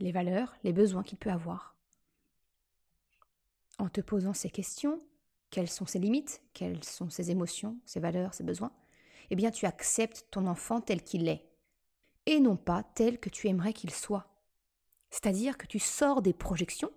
les 0.00 0.10
valeurs, 0.10 0.56
les 0.64 0.72
besoins 0.72 1.04
qu'il 1.04 1.18
peut 1.18 1.30
avoir. 1.30 1.76
En 3.78 3.88
te 3.88 4.00
posant 4.00 4.34
ces 4.34 4.50
questions, 4.50 5.00
quelles 5.50 5.70
sont 5.70 5.86
ses 5.86 6.00
limites, 6.00 6.42
quelles 6.52 6.82
sont 6.82 7.10
ses 7.10 7.30
émotions, 7.30 7.78
ses 7.86 8.00
valeurs, 8.00 8.34
ses 8.34 8.42
besoins, 8.42 8.72
eh 9.30 9.36
bien 9.36 9.52
tu 9.52 9.66
acceptes 9.66 10.26
ton 10.32 10.48
enfant 10.48 10.80
tel 10.80 11.02
qu'il 11.02 11.28
est, 11.28 11.48
et 12.26 12.40
non 12.40 12.56
pas 12.56 12.82
tel 12.82 13.20
que 13.20 13.30
tu 13.30 13.46
aimerais 13.46 13.72
qu'il 13.72 13.92
soit. 13.92 14.28
C'est-à-dire 15.10 15.56
que 15.56 15.66
tu 15.66 15.78
sors 15.78 16.22
des 16.22 16.32
projections 16.32 16.90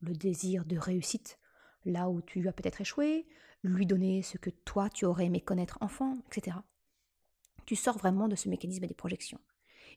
le 0.00 0.14
désir 0.14 0.64
de 0.64 0.78
réussite 0.78 1.38
là 1.84 2.08
où 2.08 2.22
tu 2.22 2.48
as 2.48 2.52
peut-être 2.52 2.80
échoué, 2.80 3.26
lui 3.62 3.84
donner 3.84 4.22
ce 4.22 4.38
que 4.38 4.48
toi 4.48 4.88
tu 4.88 5.04
aurais 5.04 5.26
aimé 5.26 5.42
connaître 5.42 5.76
enfant, 5.82 6.16
etc. 6.26 6.56
Tu 7.70 7.76
sors 7.76 7.96
vraiment 7.96 8.26
de 8.26 8.34
ce 8.34 8.48
mécanisme 8.48 8.84
des 8.84 8.94
projections. 8.94 9.38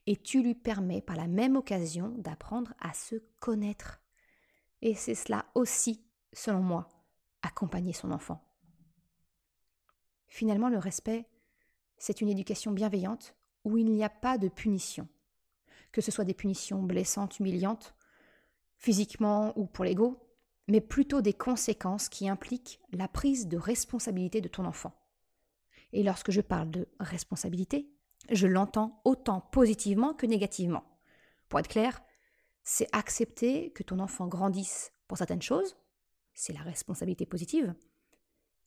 Et 0.06 0.14
tu 0.14 0.44
lui 0.44 0.54
permets 0.54 1.02
par 1.02 1.16
la 1.16 1.26
même 1.26 1.56
occasion 1.56 2.14
d'apprendre 2.18 2.72
à 2.78 2.92
se 2.92 3.16
connaître. 3.40 4.00
Et 4.80 4.94
c'est 4.94 5.16
cela 5.16 5.46
aussi, 5.56 6.00
selon 6.32 6.60
moi, 6.60 6.88
accompagner 7.42 7.92
son 7.92 8.12
enfant. 8.12 8.46
Finalement, 10.28 10.68
le 10.68 10.78
respect, 10.78 11.28
c'est 11.98 12.20
une 12.20 12.28
éducation 12.28 12.70
bienveillante 12.70 13.34
où 13.64 13.76
il 13.76 13.90
n'y 13.90 14.04
a 14.04 14.08
pas 14.08 14.38
de 14.38 14.46
punition. 14.46 15.08
Que 15.90 16.00
ce 16.00 16.12
soit 16.12 16.24
des 16.24 16.32
punitions 16.32 16.80
blessantes, 16.80 17.40
humiliantes, 17.40 17.96
physiquement 18.76 19.52
ou 19.58 19.66
pour 19.66 19.84
l'ego, 19.84 20.24
mais 20.68 20.80
plutôt 20.80 21.22
des 21.22 21.34
conséquences 21.34 22.08
qui 22.08 22.28
impliquent 22.28 22.78
la 22.92 23.08
prise 23.08 23.48
de 23.48 23.56
responsabilité 23.56 24.40
de 24.40 24.46
ton 24.46 24.64
enfant. 24.64 24.92
Et 25.94 26.02
lorsque 26.02 26.32
je 26.32 26.40
parle 26.40 26.70
de 26.72 26.88
responsabilité, 26.98 27.88
je 28.28 28.48
l'entends 28.48 29.00
autant 29.04 29.40
positivement 29.40 30.12
que 30.12 30.26
négativement. 30.26 30.84
Pour 31.48 31.60
être 31.60 31.68
clair, 31.68 32.02
c'est 32.64 32.88
accepter 32.92 33.70
que 33.70 33.84
ton 33.84 34.00
enfant 34.00 34.26
grandisse 34.26 34.92
pour 35.06 35.18
certaines 35.18 35.40
choses, 35.40 35.76
c'est 36.34 36.52
la 36.52 36.62
responsabilité 36.62 37.26
positive, 37.26 37.74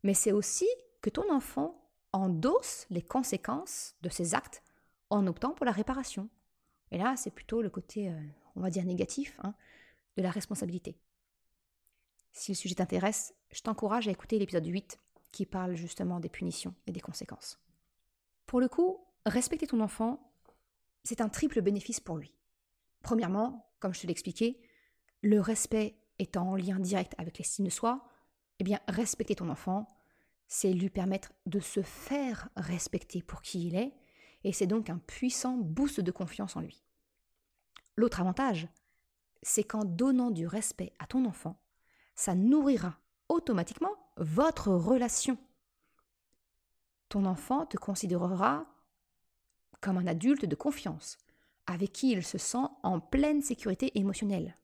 mais 0.04 0.13
c'est 0.13 0.32
aussi 0.32 0.68
que 1.02 1.10
ton 1.10 1.30
enfant 1.30 1.92
endosse 2.13 2.86
les 2.90 3.02
conséquences 3.02 3.96
de 4.02 4.10
ses 4.10 4.34
actes 4.34 4.63
en 5.10 5.28
optant 5.28 5.52
pour 5.52 5.66
la 5.66 5.74
réparation. 5.74 6.30
Et 6.92 6.98
là, 6.98 7.16
c'est 7.18 7.32
plutôt 7.32 7.62
le 7.62 7.70
côté, 7.70 8.10
euh, 8.10 8.22
on 8.56 8.62
va 8.62 8.70
dire, 8.70 8.86
négatif, 8.86 9.38
hein, 9.44 9.54
de 10.16 10.22
la 10.22 10.32
responsabilité. 10.32 10.98
Si 12.32 12.52
le 12.52 12.56
sujet 12.56 12.76
t'intéresse, 12.76 13.36
je 13.52 13.62
t'encourage 13.62 14.08
à 14.08 14.12
écouter 14.12 14.40
l'épisode 14.40 14.66
8 14.66 14.98
qui 15.32 15.46
parle 15.46 15.76
justement 15.76 16.20
des 16.20 16.30
punitions 16.30 16.74
et 16.86 16.92
des 16.92 17.00
conséquences. 17.00 17.60
Pour 18.46 18.60
le 18.60 18.68
coup, 18.68 19.06
respecter 19.26 19.68
ton 19.68 19.82
enfant, 19.82 20.32
c'est 21.04 21.22
un 21.22 21.30
triple 21.30 21.62
bénéfice 21.62 22.00
pour 22.00 22.18
lui. 22.18 22.34
Premièrement, 23.02 23.70
comme 23.80 23.94
je 23.94 24.02
te 24.02 24.08
l'expliquais, 24.08 24.60
le 25.22 25.40
respect 25.40 25.98
étant 26.20 26.50
en 26.50 26.56
lien 26.56 26.80
direct 26.80 27.13
avec 27.18 27.38
l'estime 27.38 27.66
de 27.66 27.70
soi, 27.70 28.08
eh 28.60 28.63
bien, 28.63 28.80
respecter 28.88 29.36
ton 29.36 29.50
enfant, 29.50 29.88
c'est 30.48 30.74
lui 30.74 30.90
permettre 30.90 31.34
de 31.46 31.60
se 31.60 31.82
faire 31.82 32.50
respecter 32.56 33.22
pour 33.22 33.42
qui 33.42 33.68
il 33.68 33.76
est, 33.76 33.94
et 34.44 34.54
c'est 34.54 34.68
donc 34.68 34.90
un 34.90 34.98
puissant 34.98 35.58
boost 35.58 36.00
de 36.00 36.12
confiance 36.12 36.56
en 36.56 36.62
lui. 36.62 36.84
L'autre 37.96 38.22
avantage, 38.22 38.68
c'est 39.42 39.63
qu'en 39.63 39.84
donnant 39.84 40.32
du 40.32 40.48
respect 40.48 40.94
à 41.00 41.08
ton 41.08 41.26
enfant, 41.26 41.60
ça 42.16 42.34
nourrira 42.34 43.00
automatiquement 43.30 43.96
votre 44.17 44.69
relation. 44.69 45.38
Ton 47.10 47.25
enfant 47.25 47.65
te 47.65 47.77
considérera 47.77 48.65
comme 49.82 49.97
un 49.97 50.08
adulte 50.08 50.45
de 50.45 50.56
confiance, 50.56 51.17
avec 51.67 51.93
qui 51.93 52.12
il 52.12 52.23
se 52.23 52.38
sent 52.38 52.65
en 52.84 52.99
pleine 52.99 53.41
sécurité 53.41 53.97
émotionnelle. 53.97 54.58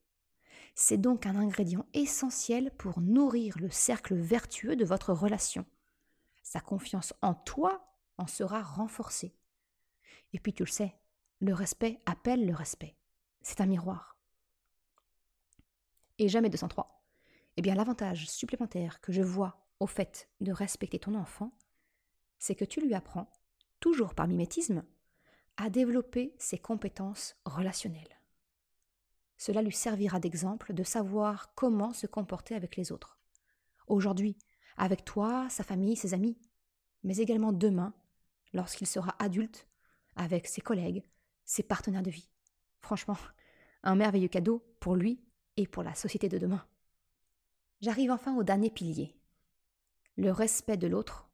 C'est 0.75 0.97
donc 0.97 1.25
un 1.25 1.35
ingrédient 1.35 1.85
essentiel 1.93 2.71
pour 2.71 2.99
nourrir 2.99 3.57
le 3.59 3.69
cercle 3.69 4.15
vertueux 4.15 4.75
de 4.75 4.85
votre 4.85 5.13
relation. 5.13 5.65
sa 6.41 6.59
confiance 6.59 7.13
en 7.21 7.33
toi 7.33 7.87
en 8.17 8.27
sera 8.27 8.61
renforcée. 8.61 9.33
Et 10.33 10.39
puis 10.39 10.53
tu 10.53 10.63
le 10.63 10.69
sais, 10.69 10.93
le 11.39 11.53
respect 11.53 12.01
appelle 12.05 12.45
le 12.45 12.53
respect. 12.53 12.95
C'est 13.41 13.61
un 13.61 13.65
miroir. 13.65 14.17
Et 16.17 16.27
jamais 16.27 16.49
203. 16.49 17.02
Eh 17.57 17.61
bien 17.61 17.75
l'avantage 17.75 18.27
supplémentaire 18.29 18.99
que 19.01 19.11
je 19.11 19.21
vois 19.21 19.67
au 19.79 19.87
fait 19.87 20.29
de 20.41 20.51
respecter 20.51 20.99
ton 20.99 21.15
enfant, 21.15 21.51
c'est 22.39 22.55
que 22.55 22.65
tu 22.65 22.81
lui 22.81 22.93
apprends, 22.93 23.31
toujours 23.79 24.15
par 24.15 24.27
mimétisme, 24.27 24.83
à 25.57 25.69
développer 25.69 26.33
ses 26.37 26.57
compétences 26.57 27.35
relationnelles. 27.45 28.19
Cela 29.37 29.61
lui 29.61 29.73
servira 29.73 30.19
d'exemple 30.19 30.73
de 30.73 30.83
savoir 30.83 31.53
comment 31.53 31.93
se 31.93 32.07
comporter 32.07 32.55
avec 32.55 32.75
les 32.75 32.91
autres. 32.91 33.19
Aujourd'hui, 33.87 34.37
avec 34.77 35.05
toi, 35.05 35.47
sa 35.49 35.63
famille, 35.63 35.95
ses 35.95 36.13
amis, 36.13 36.37
mais 37.03 37.17
également 37.17 37.51
demain, 37.51 37.93
lorsqu'il 38.53 38.87
sera 38.87 39.15
adulte, 39.19 39.67
avec 40.15 40.47
ses 40.47 40.61
collègues, 40.61 41.03
ses 41.45 41.63
partenaires 41.63 42.03
de 42.03 42.11
vie. 42.11 42.29
Franchement, 42.79 43.17
un 43.83 43.95
merveilleux 43.95 44.27
cadeau 44.27 44.63
pour 44.79 44.95
lui 44.95 45.21
et 45.57 45.67
pour 45.67 45.83
la 45.83 45.95
société 45.95 46.29
de 46.29 46.37
demain. 46.37 46.65
J'arrive 47.83 48.11
enfin 48.11 48.33
au 48.37 48.43
dernier 48.43 48.69
pilier. 48.69 49.13
Le 50.15 50.31
respect 50.31 50.77
de 50.77 50.87
l'autre, 50.87 51.29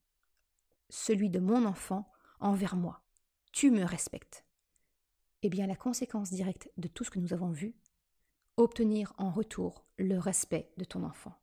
celui 0.90 1.30
de 1.30 1.38
mon 1.38 1.64
enfant 1.64 2.12
envers 2.40 2.76
moi. 2.76 3.04
Tu 3.52 3.70
me 3.70 3.84
respectes. 3.84 4.44
Eh 5.44 5.50
bien, 5.50 5.68
la 5.68 5.76
conséquence 5.76 6.32
directe 6.32 6.72
de 6.78 6.88
tout 6.88 7.04
ce 7.04 7.12
que 7.12 7.20
nous 7.20 7.34
avons 7.34 7.52
vu, 7.52 7.76
obtenir 8.58 9.14
en 9.20 9.30
retour 9.30 9.86
le 10.00 10.18
respect 10.18 10.72
de 10.78 10.86
ton 10.86 11.04
enfant. 11.04 11.40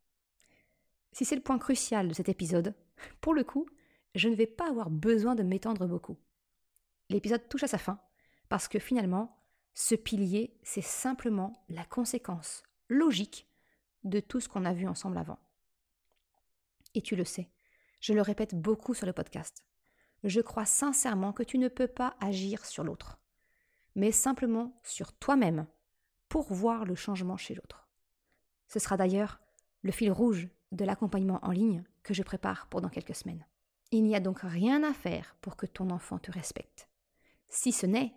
Si 1.13 1.23
c'est 1.23 1.37
le 1.37 1.41
point 1.41 1.57
crucial 1.57 2.09
de 2.09 2.13
cet 2.13 2.27
épisode, 2.27 2.75
pour 3.21 3.33
le 3.33 3.45
coup, 3.45 3.65
je 4.13 4.27
ne 4.27 4.35
vais 4.35 4.45
pas 4.45 4.67
avoir 4.67 4.89
besoin 4.89 5.35
de 5.35 5.43
m'étendre 5.43 5.87
beaucoup. 5.87 6.17
L'épisode 7.07 7.47
touche 7.47 7.63
à 7.63 7.69
sa 7.69 7.77
fin, 7.77 8.01
parce 8.49 8.67
que 8.67 8.77
finalement, 8.77 9.41
ce 9.73 9.95
pilier, 9.95 10.59
c'est 10.63 10.83
simplement 10.83 11.63
la 11.69 11.85
conséquence 11.85 12.63
logique 12.89 13.46
de 14.07 14.19
tout 14.19 14.39
ce 14.39 14.49
qu'on 14.49 14.65
a 14.65 14.73
vu 14.73 14.87
ensemble 14.87 15.17
avant. 15.17 15.39
Et 16.95 17.01
tu 17.01 17.15
le 17.15 17.25
sais, 17.25 17.49
je 17.99 18.13
le 18.13 18.21
répète 18.21 18.55
beaucoup 18.55 18.93
sur 18.93 19.05
le 19.05 19.13
podcast. 19.13 19.63
Je 20.23 20.41
crois 20.41 20.65
sincèrement 20.65 21.33
que 21.33 21.43
tu 21.43 21.57
ne 21.57 21.67
peux 21.67 21.87
pas 21.87 22.15
agir 22.19 22.65
sur 22.65 22.83
l'autre, 22.83 23.19
mais 23.95 24.11
simplement 24.11 24.79
sur 24.83 25.13
toi-même 25.13 25.67
pour 26.29 26.51
voir 26.51 26.85
le 26.85 26.95
changement 26.95 27.37
chez 27.37 27.53
l'autre. 27.53 27.87
Ce 28.67 28.79
sera 28.79 28.97
d'ailleurs 28.97 29.39
le 29.81 29.91
fil 29.91 30.11
rouge 30.11 30.49
de 30.71 30.85
l'accompagnement 30.85 31.39
en 31.43 31.51
ligne 31.51 31.83
que 32.03 32.13
je 32.13 32.23
prépare 32.23 32.67
pour 32.67 32.81
quelques 32.89 33.15
semaines. 33.15 33.45
Il 33.91 34.03
n'y 34.03 34.15
a 34.15 34.19
donc 34.19 34.39
rien 34.41 34.83
à 34.83 34.93
faire 34.93 35.37
pour 35.41 35.55
que 35.55 35.65
ton 35.65 35.89
enfant 35.89 36.17
te 36.17 36.31
respecte, 36.31 36.89
si 37.47 37.71
ce 37.71 37.85
n'est 37.85 38.13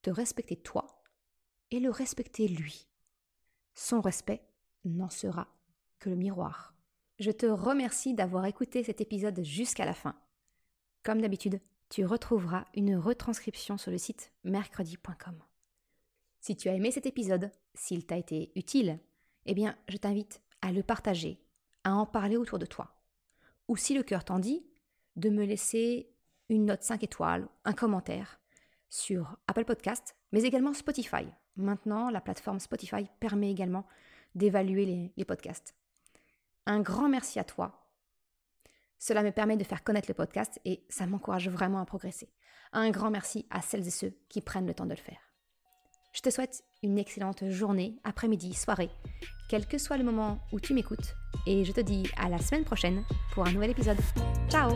te 0.00 0.10
respecter 0.10 0.56
toi 0.56 1.02
et 1.70 1.80
le 1.80 1.90
respecter 1.90 2.48
lui. 2.48 2.88
Son 3.74 4.00
respect 4.00 4.42
n'en 4.84 5.10
sera 5.10 5.48
que 5.98 6.10
le 6.10 6.16
miroir. 6.16 6.74
Je 7.18 7.30
te 7.30 7.46
remercie 7.46 8.14
d'avoir 8.14 8.46
écouté 8.46 8.82
cet 8.82 9.00
épisode 9.00 9.42
jusqu'à 9.42 9.84
la 9.84 9.94
fin. 9.94 10.16
Comme 11.02 11.20
d'habitude, 11.20 11.60
tu 11.88 12.04
retrouveras 12.04 12.64
une 12.74 12.96
retranscription 12.96 13.76
sur 13.76 13.90
le 13.90 13.98
site 13.98 14.32
mercredi.com. 14.44 15.42
Si 16.40 16.56
tu 16.56 16.68
as 16.68 16.74
aimé 16.74 16.90
cet 16.90 17.06
épisode, 17.06 17.50
s'il 17.74 18.06
t'a 18.06 18.16
été 18.16 18.50
utile, 18.56 18.98
eh 19.46 19.54
bien, 19.54 19.76
je 19.88 19.96
t'invite 19.96 20.40
à 20.60 20.72
le 20.72 20.82
partager 20.82 21.40
à 21.84 21.94
en 21.94 22.06
parler 22.06 22.36
autour 22.36 22.58
de 22.58 22.66
toi. 22.66 22.96
Ou 23.68 23.76
si 23.76 23.94
le 23.94 24.02
cœur 24.02 24.24
t'en 24.24 24.38
dit, 24.38 24.64
de 25.16 25.28
me 25.28 25.44
laisser 25.44 26.10
une 26.48 26.66
note 26.66 26.82
5 26.82 27.02
étoiles, 27.02 27.48
un 27.64 27.72
commentaire 27.72 28.40
sur 28.88 29.36
Apple 29.46 29.64
Podcast, 29.64 30.16
mais 30.32 30.42
également 30.42 30.74
Spotify. 30.74 31.26
Maintenant, 31.56 32.10
la 32.10 32.20
plateforme 32.20 32.60
Spotify 32.60 33.06
permet 33.20 33.50
également 33.50 33.86
d'évaluer 34.34 35.12
les, 35.16 35.24
podcasts. 35.24 35.74
Un 36.66 36.80
grand 36.80 37.08
merci 37.08 37.38
à 37.38 37.44
toi. 37.44 37.88
Cela 38.98 39.22
me 39.22 39.32
permet 39.32 39.56
de 39.56 39.64
faire 39.64 39.82
connaître 39.82 40.08
le 40.08 40.14
podcast 40.14 40.60
et 40.64 40.84
ça 40.88 41.06
m'encourage 41.06 41.48
vraiment 41.48 41.80
à 41.80 41.84
progresser. 41.84 42.32
Un 42.72 42.90
grand 42.90 43.10
merci 43.10 43.46
à 43.50 43.60
celles 43.60 43.86
et 43.86 43.90
ceux 43.90 44.14
qui 44.28 44.40
prennent 44.40 44.66
le 44.66 44.74
temps 44.74 44.86
de 44.86 44.90
le 44.90 44.96
faire. 44.96 45.18
Je 46.12 46.20
te 46.20 46.30
souhaite 46.30 46.62
une 46.82 46.98
excellente 46.98 47.48
journée, 47.48 47.96
après-midi, 48.04 48.54
soirée, 48.54 48.90
quel 49.48 49.66
que 49.66 49.78
soit 49.78 49.96
le 49.96 50.04
moment 50.04 50.40
où 50.52 50.60
tu 50.60 50.74
m'écoutes, 50.74 51.14
et 51.46 51.64
je 51.64 51.72
te 51.72 51.80
dis 51.80 52.04
à 52.16 52.28
la 52.28 52.38
semaine 52.38 52.64
prochaine 52.64 53.04
pour 53.32 53.46
un 53.46 53.52
nouvel 53.52 53.70
épisode. 53.70 53.98
Ciao 54.48 54.72